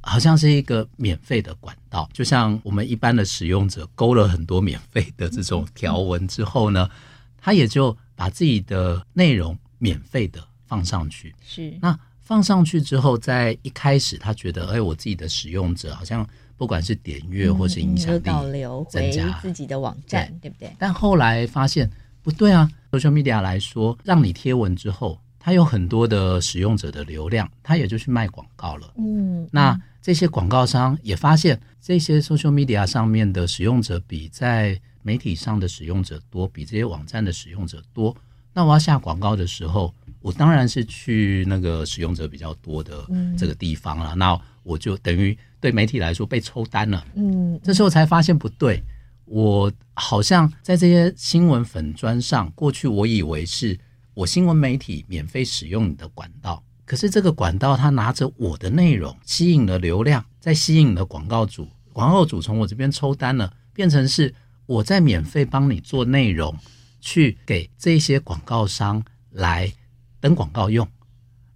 [0.00, 2.08] 好像是一个免费的管道。
[2.14, 6.88] 就像我们一般的使用者勾了很多免费的这种条文之后呢，
[7.36, 11.34] 他也就把自己的内容免费的放上去。
[11.46, 16.26] 是，那放上去之后，在一开始他觉得，哎，我自己的使用者好像。
[16.56, 20.70] 不管是点阅或是影响力，导流回自己的网站，对不对？
[20.78, 21.90] 但后来发现
[22.22, 28.92] 不对啊，social media 来说，让你贴文之后，它有很多的使用者的流量，它也就去卖广告了。
[28.96, 38.16] 嗯，那这些广告商也发现，这些 social media 上面的使用者比在媒体上的使用者多，比这些网站的使用者多。
[38.52, 44.14] 那我要下广告的时候，我当然是去那个使用者比较多的这个地方了。
[44.14, 47.04] 嗯、那我就等于对媒体来说被抽单了。
[47.14, 48.82] 嗯，这时候才发现不对，
[49.24, 53.78] 我好像在这些新闻粉砖上，过去我以为是
[54.14, 64.34] 我新闻媒体免费使用你的管道，可是这个管道它拿着我的内容吸引了流量，在吸引了广告主，广告主从我这边抽单了，变成是
[64.66, 66.56] 我在免费帮你做内容，
[67.00, 69.72] 去给这些广告商来。
[70.18, 70.88] 登广告用，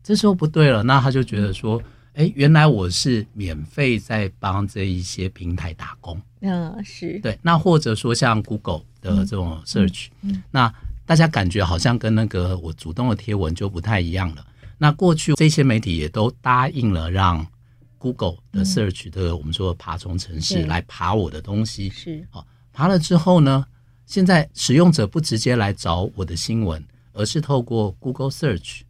[0.00, 1.82] 这时候不对了，那他就觉得说，
[2.14, 6.20] 哎，原来我是免费在帮这一些平台打工。
[6.40, 7.38] 嗯，是对。
[7.42, 10.72] 那或者说像 Google 的这种 Search，嗯，那
[11.06, 14.46] 大家感觉好像跟那个我主动的贴文就不太一样了。
[14.78, 17.46] 那过去这些媒体也都答应了让
[17.98, 23.66] Google 的 Search 的我们说的爬虫城市来爬我的东西，是好，爬了之后呢，
[24.06, 26.84] 现在使用者不直接来找我的新闻。
[27.12, 28.82] 而是透过 Google Search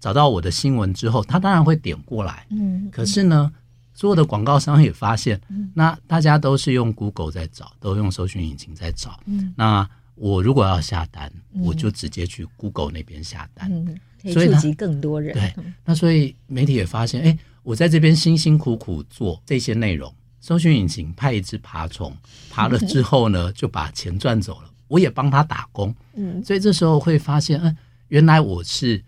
[0.00, 2.46] 找到我的新闻之后，他当然会点过来。
[2.50, 3.52] 嗯，可是呢，
[3.94, 5.40] 所有的广告商也发现，
[5.74, 9.18] 那大家都是用 Google 在找，都用搜寻引擎在找。
[9.26, 11.32] 嗯，那我如果要下单，
[11.62, 13.98] 我就直接去 Google 那边下单，嗯
[14.32, 15.32] 所以触及更多人。
[15.32, 22.12] 对，那所以媒体也发现，哎，我在这边辛辛苦苦做这些内容，搜寻引擎派一只爬虫
[22.50, 24.70] 爬了之后呢， 就把钱赚走了。
[24.88, 27.76] 我也帮他打工，嗯，所以这时候会发现，嗯，
[28.08, 29.00] 原来我是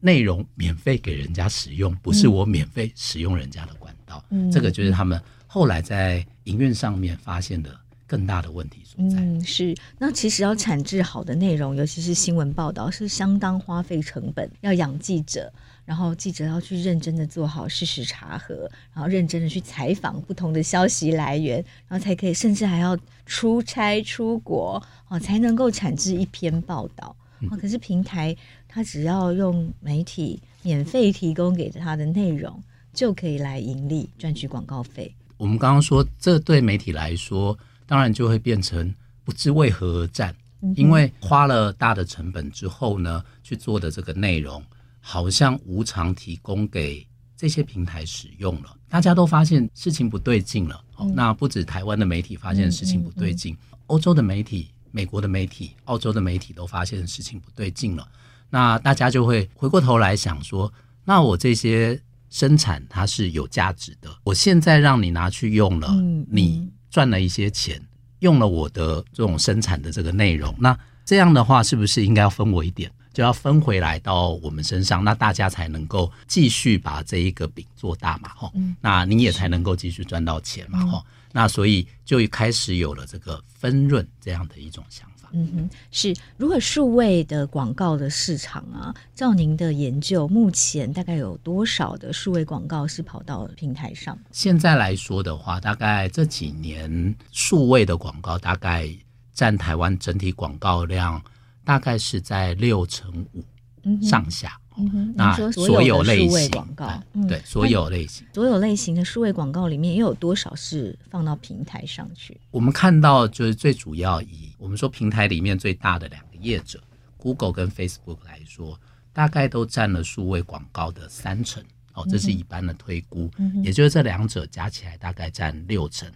[0.00, 7.74] 内容免费给人家使用，不是我免费使用人家的管道，嗯，这个就是他们后来在营运上面发现的
[8.06, 9.16] 更大的问题所在。
[9.20, 9.74] 嗯，是。
[9.98, 15.52] 那其实要产制好的内容，尤其是新闻报道，是相当花费成本，要养记者。
[15.84, 27.16] 然后记者要去认真的做好事实查核，然后认真的去采访不同的消息来源，然后才可以，甚至还要出差出国哦，才能够产制一篇报道。
[27.58, 28.36] 可是平台
[28.68, 35.12] 它只要用媒体免费提供给他的内容，就可以来盈利赚取广告费。
[35.38, 40.34] 我们刚刚说，这对媒体来说，当然就会变成不知为何而战，
[40.76, 44.62] 因为花了大的成本之后呢，去做的这个内容。
[45.00, 50.84] 好像无偿提供给这些平台使用了，大家都发现事情不对劲了。
[50.98, 58.06] 嗯、那不止台湾的媒体发现事情不对劲，欧洲的媒体、美国的媒体、澳洲的媒体都发现事情不对劲了。
[58.50, 60.72] 那大家就会回过头来想说：
[61.04, 65.88] 那我这些生产它是有价值的，我现在让你拿去用了，
[66.30, 67.80] 你赚了一些钱，
[68.20, 72.90] 用了我的这种生产的这个内容，那这样的话是不是应该要分我一点？
[73.10, 85.17] 就要分回来到我们身上，那大家才能够继续把这一个饼做大嘛，哈、嗯，那你也才能够继续赚到钱嘛，哈、嗯，那所以就开始有了这个分润这样的一种想法。
[85.32, 86.14] 嗯哼，是。
[86.36, 94.18] 如果数位的广告的市场啊，照您的研究，目前大概有多少的数位广告是跑到平台上？
[94.32, 98.88] 现在来说的话，大概这几年数位的广告大概
[99.32, 101.22] 占台湾整体广告量。
[101.64, 104.58] 大概是在六成五上下。
[104.58, 112.38] 嗯哼，那所有类型广告，对，所有类型，所有类型的数位广告里面，又有多少是放到平台上去？
[112.50, 116.80] 我们看到，就是最主要以我们说平台里面最大的两个业者
[117.16, 118.78] ，Google 跟 Facebook 来说，
[119.12, 121.62] 大概都占了数位广告的三成。
[121.94, 123.28] 哦，这是一般的推估，
[123.64, 126.08] 也就是这两者加起来大概占六成。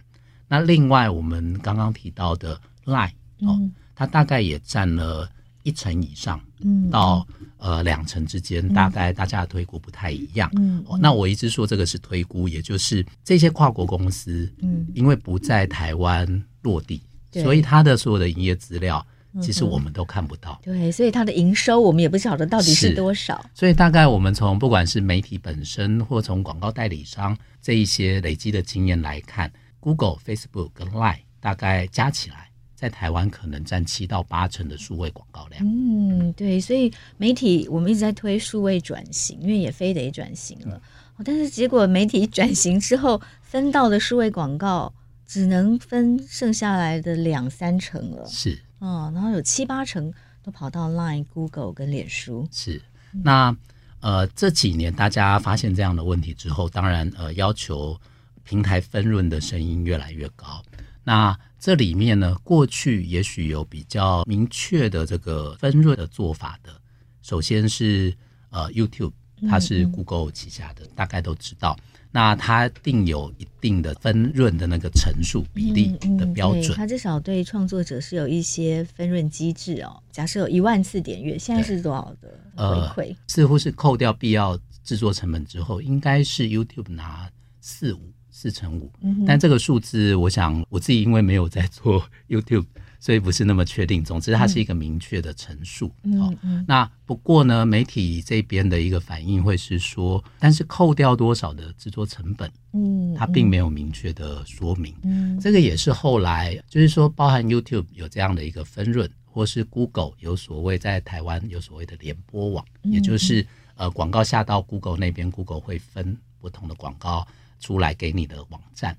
[0.47, 3.59] 那另外我们刚刚提到的 Line 哦，
[3.93, 5.29] 它大概也占了。
[5.63, 7.25] 一成以上，嗯，到
[7.57, 10.51] 呃两成之间，大概大家的推估不太一样。
[10.57, 19.05] 嗯，那我一直说这个是推估，也就是这些跨国公司，嗯，因为不在台湾落地，所以它的所有的营业资料，
[19.41, 20.59] 其实我们都看不到。
[20.63, 23.43] 对，所以它的营收我们也不晓得到底是多少。
[23.53, 32.49] 所以大概我们从不管是媒体本身，或从广告代理商这一些累积的经验来看，Google、Facebook 跟 Line 大概加起来。
[32.83, 35.63] 在台湾可能占七到八成的数位广告量。
[35.65, 40.75] 嗯，对，所以媒体我们一直在推数位转型，因为也非得转型了。
[41.17, 44.93] 嗯、但是结果媒体转型之后，分到的数位广告
[45.25, 48.25] 只能分剩下来的两三成了。
[48.25, 52.45] 是，哦，然后有七八成都跑到 Line、Google 跟脸书。
[52.51, 52.81] 是，
[53.13, 53.55] 那
[54.01, 57.97] 呃这几年大家发现这样的问题之后，当然呃要求
[58.43, 60.61] 平台分润的声音越来越高。
[61.05, 66.73] 那这里面呢，过去也许有比较明确的这个分润的做法的。
[67.21, 68.13] 首先是
[68.49, 69.13] 呃，YouTube，
[69.47, 71.79] 它是 Google 旗下的，嗯嗯，大概都知道。
[72.11, 76.73] 那它定有一定的分润的那个成数比例的标准。
[76.75, 80.03] 它、至少对创作者是有一些分润机制哦。
[80.11, 83.09] 假设有一万次点阅，现在是多少的回馈？
[83.11, 88.91] 呃，似乎是扣掉必要制作成本之后，应该是 YouTube 拿四五四成五。
[89.25, 92.65] 但这个数字，我想我自己因为没有在做 YouTube。
[92.99, 94.01] 所以不是那么确定。
[94.01, 95.91] 总之，它是一个明确的陈述。
[96.03, 96.63] 嗯、哦、嗯。
[96.65, 102.49] 那不过呢，媒体这边的一个反应会是说，但是扣掉多少的制作成本？
[102.71, 104.95] 嗯，它并没有明确的说明。
[105.03, 117.27] 嗯，这个也是后来就是说，包含 YouTube 有这样的一个分润，或是 Google 有所谓在台湾有所谓的联播网，也就是呃广告下到 Google 那边，Google 会分不同的广告
[117.63, 118.95] 出来给你的网站。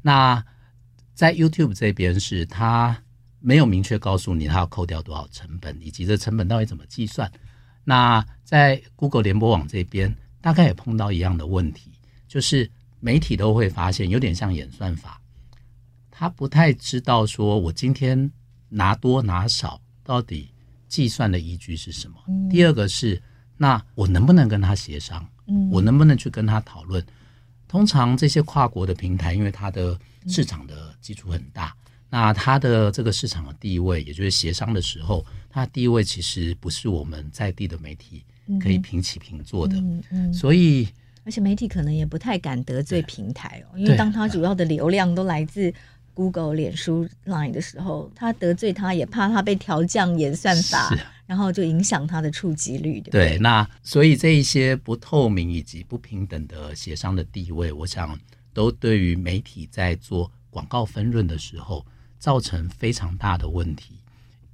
[0.00, 0.42] 那
[1.14, 2.96] 在 YouTube 这边是它。
[3.40, 7.30] 没有明确告诉你他要扣掉多少成本，以及这成本到底怎么计算。
[7.84, 11.92] 那在 Google 联播网这边，大概也碰到一样的问题，
[12.26, 12.68] 就是
[12.98, 15.20] 媒体都会发现有点像演算法，
[16.10, 18.28] 他不太知道说我今天
[18.68, 20.52] 拿多拿少到底
[20.88, 22.16] 计算的依据是什么。
[22.26, 22.48] 嗯。
[22.48, 23.22] 第二个是，
[23.56, 25.24] 那我能不能跟他协商？
[25.46, 27.00] 嗯，我能不能去跟他讨论？
[27.68, 29.96] 通常这些跨国的平台，因为它的
[30.26, 31.72] 市场的基础很大。
[32.10, 38.24] 那它的这个市场的地位，也就是协商的时候，它的地位其实不是我们在地的媒体
[38.58, 39.76] 可以平起平坐的。
[40.32, 40.88] 所以，
[41.24, 45.70] 而且媒体可能也不太敢得罪平台哦，因为当它主要的流量都来自
[46.14, 50.90] Google、脸书、Line 的时候，他得罪他也怕他被调降演算法，
[51.28, 53.00] 然后就影响它的触及率。
[53.02, 58.18] 对，对，那所以这一些不透明以及不平等的协商的地位，我想
[58.52, 61.86] 都对于媒体在做广告分润的时候。
[62.20, 63.94] 造成非常大的问题，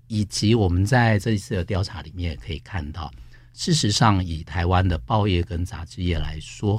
[0.07, 3.11] 以及我们在这一次的调查里面也可以看到，
[3.55, 6.79] 事实上，以台湾的报业跟杂志业来说，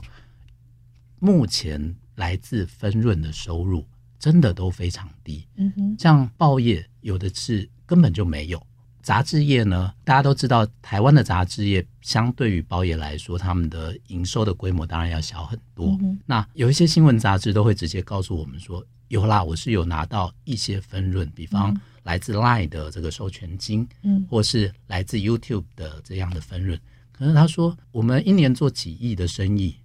[1.17, 3.83] 目前来自分润的收入
[4.19, 5.47] 真的都非常低。
[5.55, 8.63] 嗯哼，像报业有的是根本就没有，
[9.05, 15.95] 杂志业呢，大家都知道，台湾的杂志业相对于报业来说，他们的营收的规模当然要小很多。
[16.01, 16.19] 嗯。
[16.25, 18.83] 那有一些新闻杂志都会直接告诉我们说。
[19.09, 26.77] 有啦，我是有拿到一些分润，比方来自 Line 的这个授权金，嗯，或是来自 YouTube 的这样的分润。
[27.11, 29.75] 可是他说，我们一年做几亿的生意，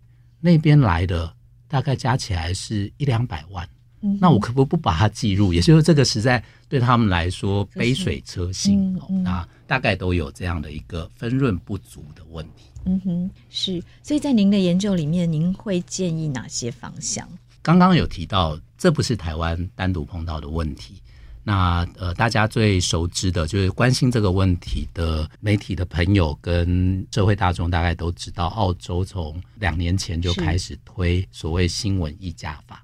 [0.41, 1.31] 那边来的
[1.69, 3.69] 大概加起来是一两百万，
[4.03, 5.53] 嗯，那我可不不把它计入？
[5.53, 12.65] 也就是这个实在对他们来说杯水车薪，嗯嗯，那大概都有这样的一个分润不足的问题。
[12.87, 13.83] 嗯哼，是。
[14.03, 17.29] 所以在您的研究里面，您会建议哪些方向？
[17.61, 20.95] 刚刚有提到，这不是台湾单独碰到的问题。
[21.43, 32.83] 那呃，大家最熟知的就是关心这个问题的媒体的朋友跟社会大众，大概都知道，澳洲从两年前就开始推所谓新闻议价法。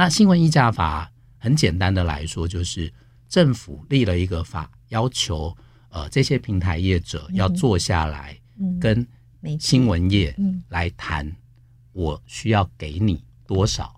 [0.00, 2.90] 那新闻议价法很简单的来说，就是
[3.28, 5.54] 政府立了一个法，要求
[5.90, 8.34] 呃这些平台业者要坐下来
[8.80, 9.06] 跟
[9.58, 10.34] 新闻业
[10.70, 11.30] 来谈，
[11.92, 13.94] 我需要给你多少。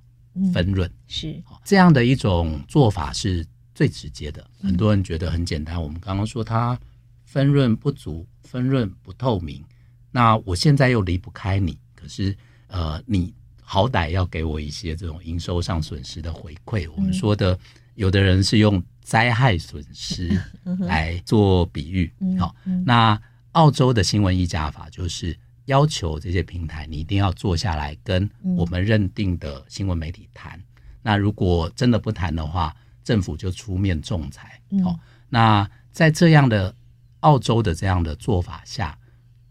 [0.53, 5.81] 分润、嗯、是这样的一种做法是最直接的，很多人觉得很简单。
[5.81, 6.77] 我们刚刚说它
[7.23, 9.65] 分润不足，分润不透明，
[10.11, 12.37] 那我现在又离不开你，可是
[12.67, 13.33] 呃，你
[13.73, 16.87] 好歹要给我一些这种营收上损失的回馈。
[16.95, 17.59] 我们说的，
[17.95, 20.39] 有的人是用灾害损失
[20.85, 22.13] 来做比喻。
[22.39, 22.55] 好，
[22.85, 23.19] 那
[23.53, 25.35] 澳洲的新闻议价法就是。
[25.67, 30.59] 要求这些平台，你一定要坐下来跟我们认定的新闻媒体谈。
[30.59, 30.65] 嗯。
[31.03, 34.61] 那如果真的不谈的话，政府就出面仲裁。
[34.71, 34.85] 嗯。
[34.85, 34.99] 哦，
[35.29, 36.75] 那在这样的
[37.21, 38.99] 澳洲的这样的做法下，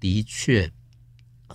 [0.01, 0.69] 的确，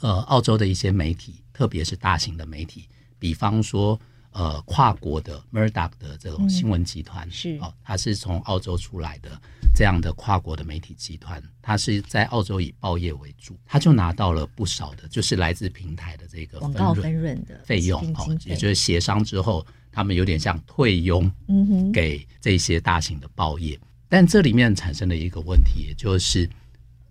[0.01, 2.89] 呃，澳洲的一些媒体，特别是大型的媒体，
[3.19, 3.99] 比方说。
[4.39, 9.31] 呃，跨国的 Murdoch 的这种新闻集团、嗯、是哦，它是从澳洲出来的
[9.75, 23.89] 这样的跨国的媒体集团，它是在澳洲以报业为主，它就拿到了不少的，就是来自平台的这个广告分润的费用哦，也就是协商之后，他们有点像退佣，嗯哼，给这些大型的报业、嗯。
[24.07, 26.47] 但这里面产生的一个问题，也就是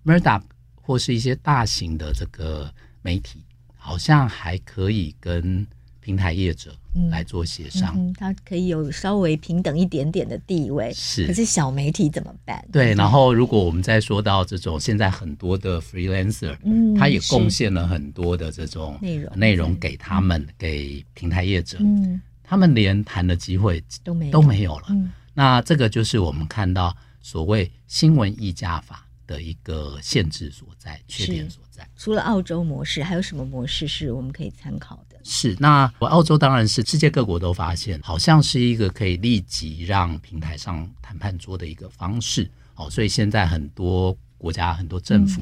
[0.06, 0.44] Murdoch
[0.76, 2.72] 或是一些大型的这个
[3.02, 3.44] 媒体，
[3.86, 5.66] 好像还可以跟。
[6.06, 6.72] 平台业者
[7.10, 10.94] 来做协商，嗯，他可以有稍微平等一点点的地位。
[10.94, 12.64] 是，可是小媒体怎么办？
[12.72, 25.12] 对，然后如果我们再说到这种现在很多的 freelancer，嗯，他也贡献了很多的这种内容内容给他们，嗯，给平台业者，嗯，他们连谈的机会都没都没有了，嗯。
[25.34, 31.65] 那这个就是我们看到所谓新闻议价法的一个限制所在，缺点所在。
[31.96, 35.18] 除了澳洲模式，还有什么模式是我们可以参考的？
[35.24, 42.50] 是，那我澳洲当然是世界各国都发现，好像是一个可以立即让平台上谈判桌的一个方式。
[42.76, 45.42] 哦，所以现在很多国家、很多政府，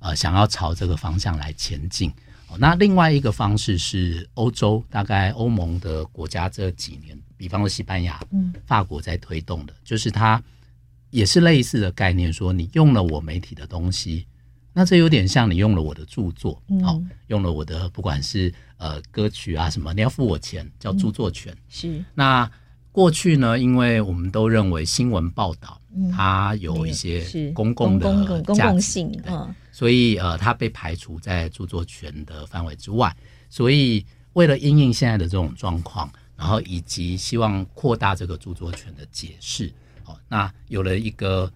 [0.00, 2.12] 嗯、呃，想要朝这个方向来前进。
[2.48, 10.42] 哦，那另外一个方式是欧洲，大概欧盟的国家这几年，比方说西班牙、嗯、法国在推动的，就是它
[11.10, 14.26] 也是类似的概念，说你用了我媒体的东西，
[14.72, 21.52] 那这有点像你用了我的著作，嗯、哦，用了我的不管是呃歌曲啊什么，你要付我钱，叫著作权。
[21.52, 22.04] 嗯、是。
[22.14, 22.50] 那
[22.90, 25.78] 过去呢，因为我们都认为新闻报道。
[26.10, 33.14] 它有一些公共的公共公共性，嗯，所以呃，它被排除在著作权的范围之外。
[33.50, 34.02] 所以
[34.32, 39.70] 为了因应现在的这种状况，然后以及希望扩大这个著作权的解释，
[40.06, 41.52] 哦，那有了一个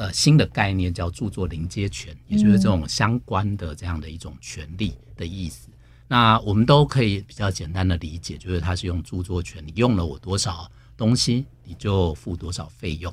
[0.00, 5.68] 呃新的概念叫著作邻接权，也就是这种相关的这样的一种权利的意思。
[5.68, 5.74] 嗯、
[6.08, 13.12] 那我们都可以比较简单的理解，就是它是用著作权，你用了我多少东西，你就付多少费用。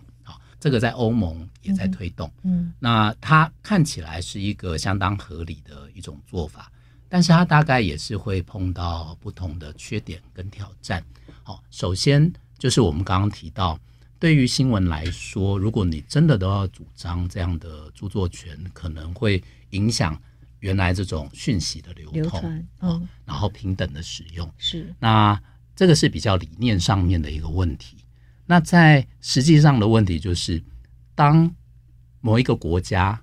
[0.59, 6.71] 这个在欧盟也在推动，嗯，嗯，那它看起来是一个相当合理的一种做法，
[7.07, 11.03] 但是它大概也是会碰到不同的缺点跟挑战。
[11.43, 13.79] 好，首先就是我们刚刚提到，
[14.19, 20.19] 对于新闻来说，如果你真的都要主张这样的著作权，可能会影响
[20.59, 22.41] 原来这种讯息的流通，
[22.79, 24.51] 嗯、哦，然后平等的使用。
[24.57, 25.39] 是，那
[25.75, 27.97] 这个是比较理念上面的一个问题。
[28.45, 30.63] 那在实际上的问题就是，
[31.13, 31.53] 当
[32.21, 33.21] 某一个国家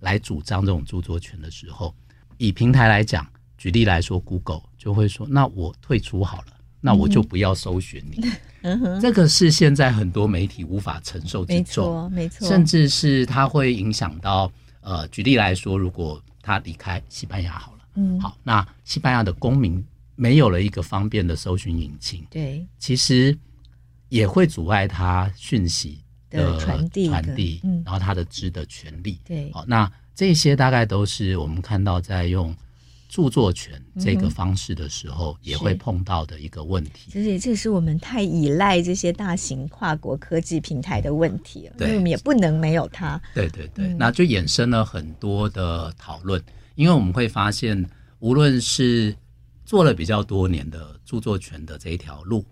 [0.00, 1.94] 来主张这种著作权的时候，
[2.36, 3.26] 以平台来讲，
[3.56, 6.53] 举例来说，Google 就会说：“那我退出好了，
[6.84, 8.28] 那我就不要搜寻你。
[8.60, 19.82] ”嗯，这个是现在很多媒体无法承受之重，没错，没错，甚至是它会影响到呃，举例来说，如果他离开西班牙好了，嗯，好，那西班牙的公民
[20.14, 23.36] 没有了一个方便的搜寻引擎，对，其实。
[24.10, 25.98] 也会阻碍他讯息
[26.30, 32.54] 的传递，传递，嗯，然后他的知的权利，对，好，那这些大概都是我们看到在用
[33.14, 37.12] 著作权这个方式的时候，也会碰到的一个问题。
[37.14, 43.20] 而且这是我们太依赖这些大型跨国科技平台的问题了，对，因为我们也不能没有它。
[43.32, 46.42] 对对对，嗯，那就衍生了很多的讨论，
[46.74, 47.88] 因为我们会发现，
[48.18, 49.14] 无论是
[49.64, 52.44] 做了比较多年的著作权的这一条路。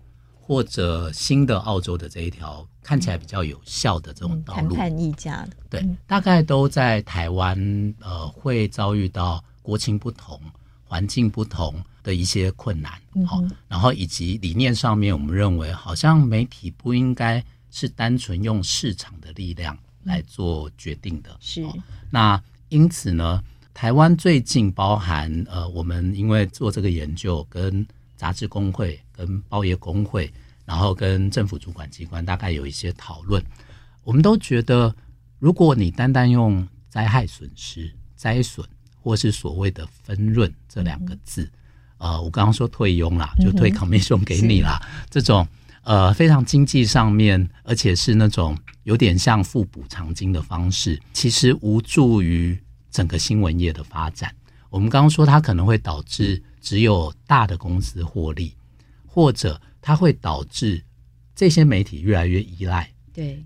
[0.45, 7.57] 或者新的澳洲的这一条看起来比较有效的这种道路，谈判议价的，对，大概都在台湾，
[8.01, 10.39] 呃，会遭遇到国情不同、
[10.83, 12.91] 环境不同的一些困难，
[13.25, 21.65] 好，然后以及理念上面，我们认为好像媒体不应该是单纯用市场的力量来做决定的，是。
[22.11, 22.39] 那
[22.69, 23.43] 因此呢，
[23.73, 27.83] 台湾最近包含呃，我们因为做这个研究跟。
[28.15, 30.31] 杂志工会跟报业工会，
[30.63, 33.43] 然后跟政府主管机关大概有一些讨论。
[34.05, 34.95] 我们都觉得，
[35.39, 38.65] 如果你单单用灾害损失、灾损，
[39.03, 41.43] 或是所谓的分润这两个字，
[41.97, 45.45] 嗯、呃，我刚刚说退佣啦，就退 commission 给你啦，嗯、这种
[45.83, 52.57] 呃非常经济上面，而且是那种有点像付补偿金的方式，其实无助于
[52.89, 54.33] 整个新闻业的发展。
[54.69, 56.41] 我们刚刚说，它可能会导致。
[56.63, 58.53] 只有大的公司获利，
[59.05, 60.81] 或者它会导致
[61.35, 62.89] 这些媒体越来越依赖。
[63.11, 63.43] 对，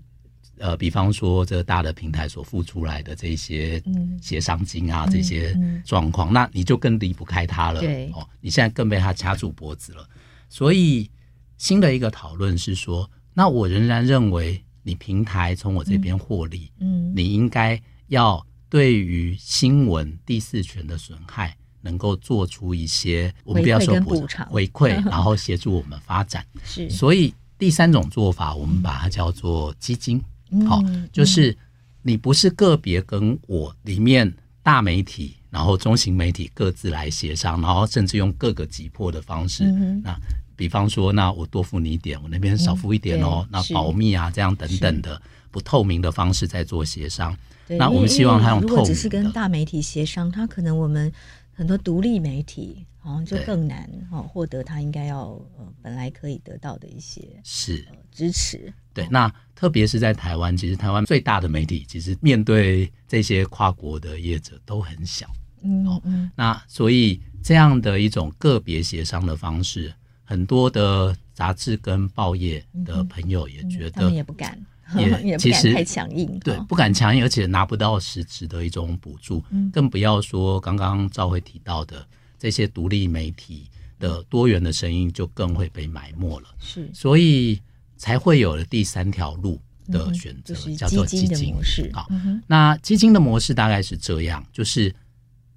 [0.60, 3.82] 呃，比方说这个大的平台所付出来的这些
[4.20, 7.80] 协商金啊，嗯、这些状况，嗯嗯、那你就更离不开它了。
[7.80, 10.08] 对，哦，你现在更被它掐住脖子了。
[10.48, 11.10] 所以
[11.56, 21.56] 新的一个讨论是说，那我仍然认为，你平台从我这边获利，嗯，嗯你应该要对于新闻第四权的损害。
[21.80, 26.44] 能够做出一些我们不要说补偿回馈， 然后协助我们发展。
[26.64, 30.20] 是，所以第三种做法，我们把它叫做基金。
[30.66, 30.82] 好，
[31.12, 31.56] 就是
[32.02, 34.32] 你不是个别跟我里面
[34.62, 39.64] 大媒体，然后中型媒体各自来协商，然后甚至用各个击破的方式。
[39.64, 40.18] 嗯那
[40.56, 43.46] 比方说，那我多付你一点，我那边少付一点哦。
[43.50, 45.20] 那保密啊，这样等等的
[45.50, 47.36] 不透明的方式在做协商。
[47.68, 48.72] 那我们希望他用透明的。
[48.72, 51.12] 如果只是跟大媒体协商，他可能我们。
[51.58, 58.72] 很多独立媒体好像就更难哈获得他应该要呃本来可以得到的一些是支持。
[58.94, 65.28] 对，那特别是在台湾，其实台湾最大的媒体其实面对这些跨国的业者都很小。
[65.62, 66.30] 嗯嗯。
[66.36, 69.92] 那所以这样的一种个别协商的方式，
[70.22, 74.56] 很多的杂志跟报业的朋友也觉得他们也不敢。
[74.96, 82.06] 也 其实太强硬，对，不敢强硬，而且拿不到实质的一种补助，更不要说刚刚兆徽提到的
[82.38, 83.68] 这些独立媒体，
[83.98, 86.48] 的多元的声音就更会被埋没了。
[86.58, 87.60] 是，所以
[87.96, 91.90] 才会有了第三条路的选择，嗯、叫做基金模式。
[91.92, 92.08] 好，
[92.46, 94.94] 那基金的模式大概是这样，就是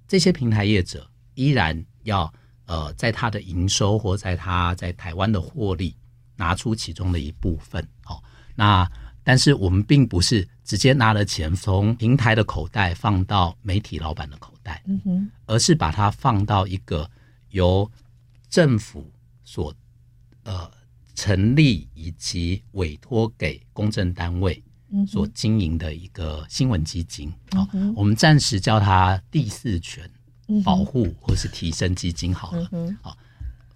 [0.06, 2.30] 这些平台业者依然要
[2.66, 5.96] 呃，在他的营收或在他在台湾的获利
[6.36, 7.82] 拿出其中的一部分。
[8.02, 8.22] 好，
[8.54, 8.86] 那。
[9.24, 17.08] 但是我们并不是直接拿了钱从平台的口袋放到媒体老板的口袋，嗯哼，而是把它放到一个
[17.50, 17.90] 由
[18.48, 19.10] 政府
[19.44, 19.74] 所
[20.44, 20.70] 呃
[21.14, 24.62] 成立以及委托给公证单位
[25.06, 27.32] 所经营的一个新闻基金。
[27.52, 30.10] 好，我们暂时叫它第四权
[30.64, 32.68] 保护或是提升基金好了，
[33.00, 33.16] 好。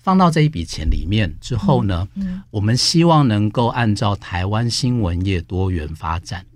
[0.07, 6.47] 放到这一笔钱里面之后呢，嗯嗯、我们希望能够按照台湾新闻业多元发展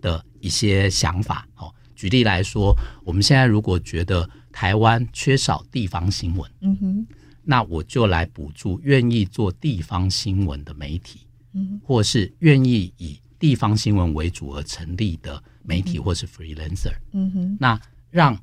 [0.00, 2.74] 的一些想法，哦，举例来说，
[3.04, 7.06] 我们现在如果觉得台湾缺少地方新闻，嗯哼，
[7.44, 11.20] 那我就来补助愿意做地方新闻的媒体，
[11.52, 17.80] 嗯，或是愿意以地方新闻为主而成立的媒体，或是 freelancer，嗯哼，那
[18.10, 18.36] 让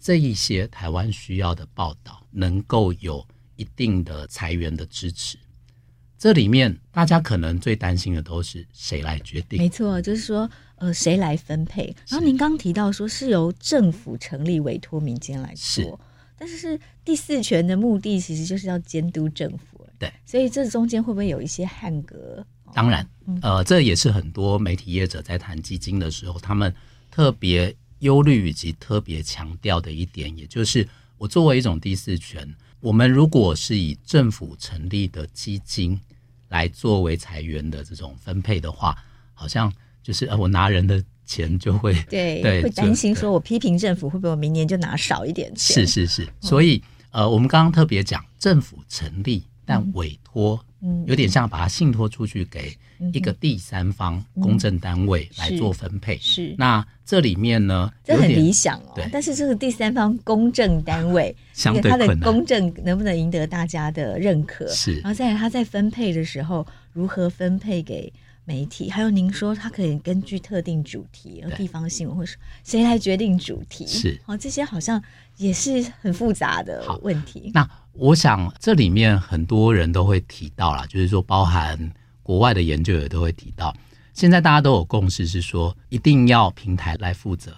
[0.00, 3.24] 这一些台湾需要的报道能够有。
[3.60, 5.36] 一定的裁员的支持，
[6.16, 9.58] 这里面大家可能最担心的都是谁来决定？
[9.58, 11.94] 没错，就是说，呃，谁来分配？
[12.08, 16.00] 然后您刚提到说是由政府成立委托民间来做，
[16.38, 19.86] 但是是第四权的目的其实就是要监督政府。
[19.98, 22.42] 对，所以这中间会不会有一些汉格？
[22.72, 23.06] 当然，
[23.42, 26.74] 呃，这也是很多媒体业者在谈基金的时候，他们
[27.10, 30.88] 特别忧虑以及特别强调的一点，也就是
[31.18, 32.54] 我作为一种第四权。
[32.80, 36.00] 我们如果是以政府成立的基金
[36.48, 38.96] 来作为财源的这种分配的话，
[39.34, 39.72] 好像
[40.02, 45.86] 就是呃，我拿人的钱就会对 对，会担心说我批评政府会不会我明年就拿少一点钱？
[45.86, 50.64] 是是是，所以呃，我们刚刚特别讲政府成立，但委托。
[50.82, 52.74] 嗯，有点像把它信托出去给
[53.12, 56.16] 一个第三方公正单位来做分配。
[56.16, 58.92] 嗯、是，是那这里面呢，这很理想哦。
[58.94, 64.68] 对，但是这个第三方公正单位，相对它的公正能不能赢得大家的认可？
[64.68, 68.12] 是，然后再来他在分配的时候如何分配给
[68.44, 68.90] 媒体？
[68.90, 73.86] 还有您说他可以根据特定主题，而地方新闻或是谁来决定主题？
[73.86, 75.02] 是，哦，这些好像
[75.36, 77.50] 也是很复杂的问题。
[77.54, 77.68] 那。
[77.92, 81.76] 我想这里面很多人都会提到啦，就是说，包含
[82.30, 83.76] 国外的研究也都会提到，
[84.14, 87.52] 现在大家都有共识是说，一定要平台来负责，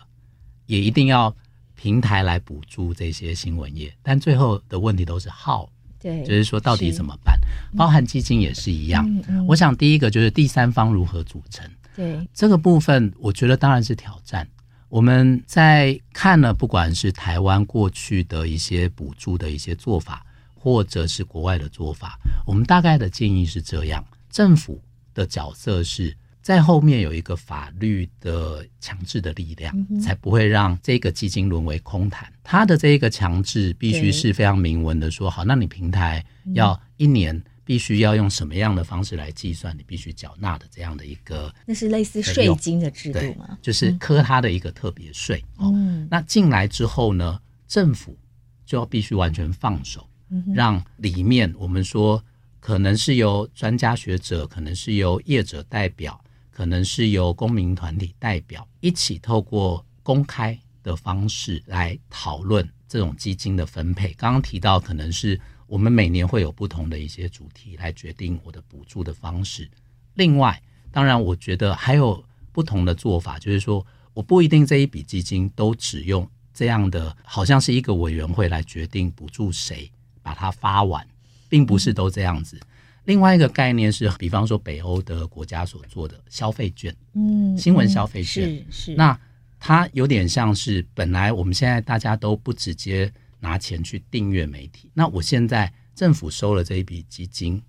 [0.65, 1.31] 也一定要
[1.75, 5.69] 平台来补助这些新闻业，但最后的问题都是 how，
[6.01, 7.39] 对，就是说到底怎么办？
[7.77, 9.07] 包含基金也是一样。
[9.07, 14.49] 嗯嗯、我想第一个就是第三方如何组成，对这个部分，我觉得当然是挑战。
[14.89, 24.03] 我们在看了，不管是台湾过去的一些补助的一些做法，或者是国外的做法，我们大概的建议是这样：
[24.33, 24.83] 政府
[25.15, 32.33] 的角色是在后面有一个法律的强制的力量，才不会让这个基金沦为空谈。
[32.43, 36.25] 它的这一个强制必须是非常明文的说，好，那你平台
[36.55, 37.41] 要一年。
[37.65, 43.57] 必须要用什么样的方式来计算你必须缴纳的这样的一个，那是类似税金的制度吗？
[43.63, 45.43] 就是科它的一个特别税。
[45.61, 48.19] 嗯，那进来之后呢，政府
[48.67, 50.05] 就要必须完全放手，
[50.53, 52.23] 让里面我们说
[52.63, 56.19] 可能是由专家学者，可能是由业者代表，
[56.51, 64.15] 可能是由公民团体代表一起透过公开的方式来讨论这种基金的分配。
[64.15, 65.39] 刚刚提到可能是。
[65.69, 69.67] 我们每年会有不同的一些主题来决定我的补助的方式。
[70.13, 79.91] 另外，当然，我觉得还有不同的做法，就是说，我不一定这一笔基金都只用这样的，好像是一个委员会来决定补助谁
[80.21, 81.09] 把它发完，
[81.53, 82.59] 并不是都这样子。
[83.05, 89.19] 另外一个概念是，比方说北欧的国家所做的消费券，嗯，新闻消费券，是是，那
[89.61, 93.13] 它有点像是本来我们现在大家都不直接。
[93.45, 97.61] 拿钱去订阅媒体，那我现在政府收了这一笔基金，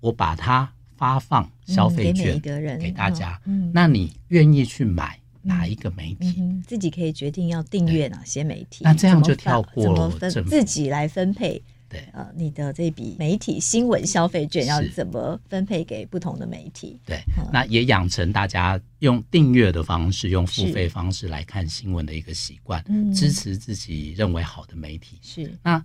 [0.00, 6.34] 我把它发放消费券给大家，嗯、那你愿意去买哪一个媒体？
[6.40, 8.82] 嗯、自己可以决定要订阅哪些媒体。
[8.82, 11.62] 那这样就跳过了政府自己来分配。
[11.94, 16.98] 对，呃，你的这笔媒体新闻消费券要怎么分配给不同的媒体？
[17.06, 22.84] 对，嗯、那也养成大家用订阅的方式、用付费方式来看新闻的一个习惯，
[23.14, 25.18] 是支持自己认为好的媒体。
[25.22, 25.56] 是。
[25.62, 25.82] 那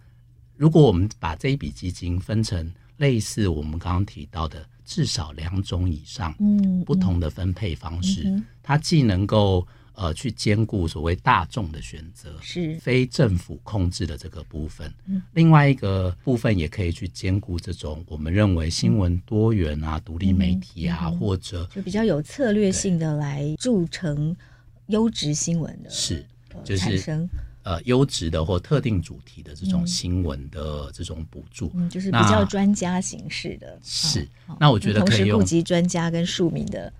[0.58, 9.66] 如果我们把这一笔基金分成类似我们刚刚提到的至少两种以上，嗯，不同的分配方式，嗯嗯、它既能够
[10.00, 12.80] 呃去兼顾所谓大众的选择，是。
[12.80, 14.92] 非政府控制的这个部分。
[15.06, 24.34] 嗯，另外一个部分也可以去兼顾这种我们认为新闻多元啊、独、嗯、立媒体啊，嗯、或者就比较有策略性的来铸成
[24.88, 26.26] 优质新闻的，是
[26.64, 27.30] 就是。
[27.64, 33.78] 呃，优质的或特定主题的这种新闻的这种补助，嗯，就是比较专家形式的。
[33.84, 34.28] 是，
[34.58, 36.92] 那我觉得可以用同时顾及专家跟庶民的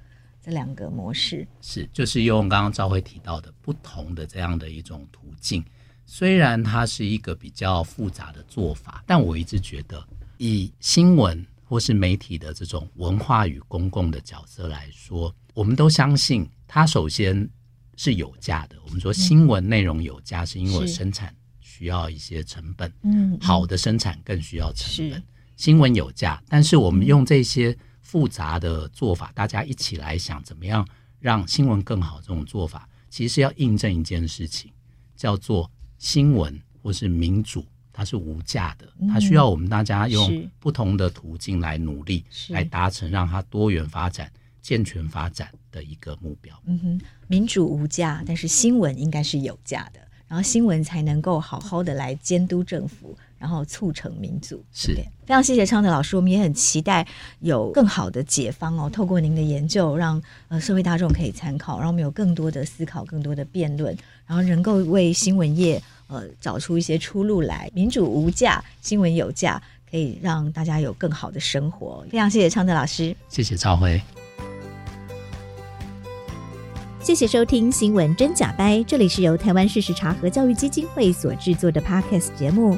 [0.50, 1.48] 这两个模式。
[1.62, 5.64] 是，就是用刚刚赵辉提到的不同的这样的一种途径。
[6.08, 10.04] 虽然它是一个比较复杂的做法，但我一直觉得，
[10.40, 17.48] 以新闻或是媒体的这种文化与公共的角色来说，我们都相信它首先。
[18.02, 18.78] 是有价的。
[18.86, 22.90] 我们说新闻内容有价，是因为生产需要一些成本。
[23.02, 25.22] 嗯，好的生产更需要成本。
[25.58, 27.78] 新闻有价，但是我们用这些
[28.10, 30.84] 复杂的做法，大家一起来想怎么样
[31.20, 32.20] 让新闻更好。
[32.22, 34.72] 这种做法其实是要印证一件事情，
[35.16, 38.88] 叫做新闻或是民主，它是无价的。
[39.08, 44.32] 它需要我们大家用不同的途径来努力，来达成让它多元发展。
[44.62, 46.62] 健全发展的一个目标。
[46.66, 54.64] 嗯哼，民主无价，但是新闻应该是有价的，然后新闻才能够好好的来监督政府，然后促成民主。
[54.72, 54.94] 是，
[55.26, 57.08] 非常谢谢昌德老师，我们也很期待
[57.40, 58.90] 有更好的解方哦。
[58.90, 67.72] 透过您的研究，让呃社会大众可以参考，然后我们有更多的思考，更多的辩论，然后能够为新闻业呃找出一些出路来。
[67.74, 72.06] 民主无价，新闻有价，可以让大家有更好的生活。
[72.12, 74.02] 非常谢谢昌德老师，谢谢赵辉。
[77.02, 82.78] 谢谢收听《新闻真假掰》，这里是由台湾事实查核教育基金会所制作的 Podcast 节目。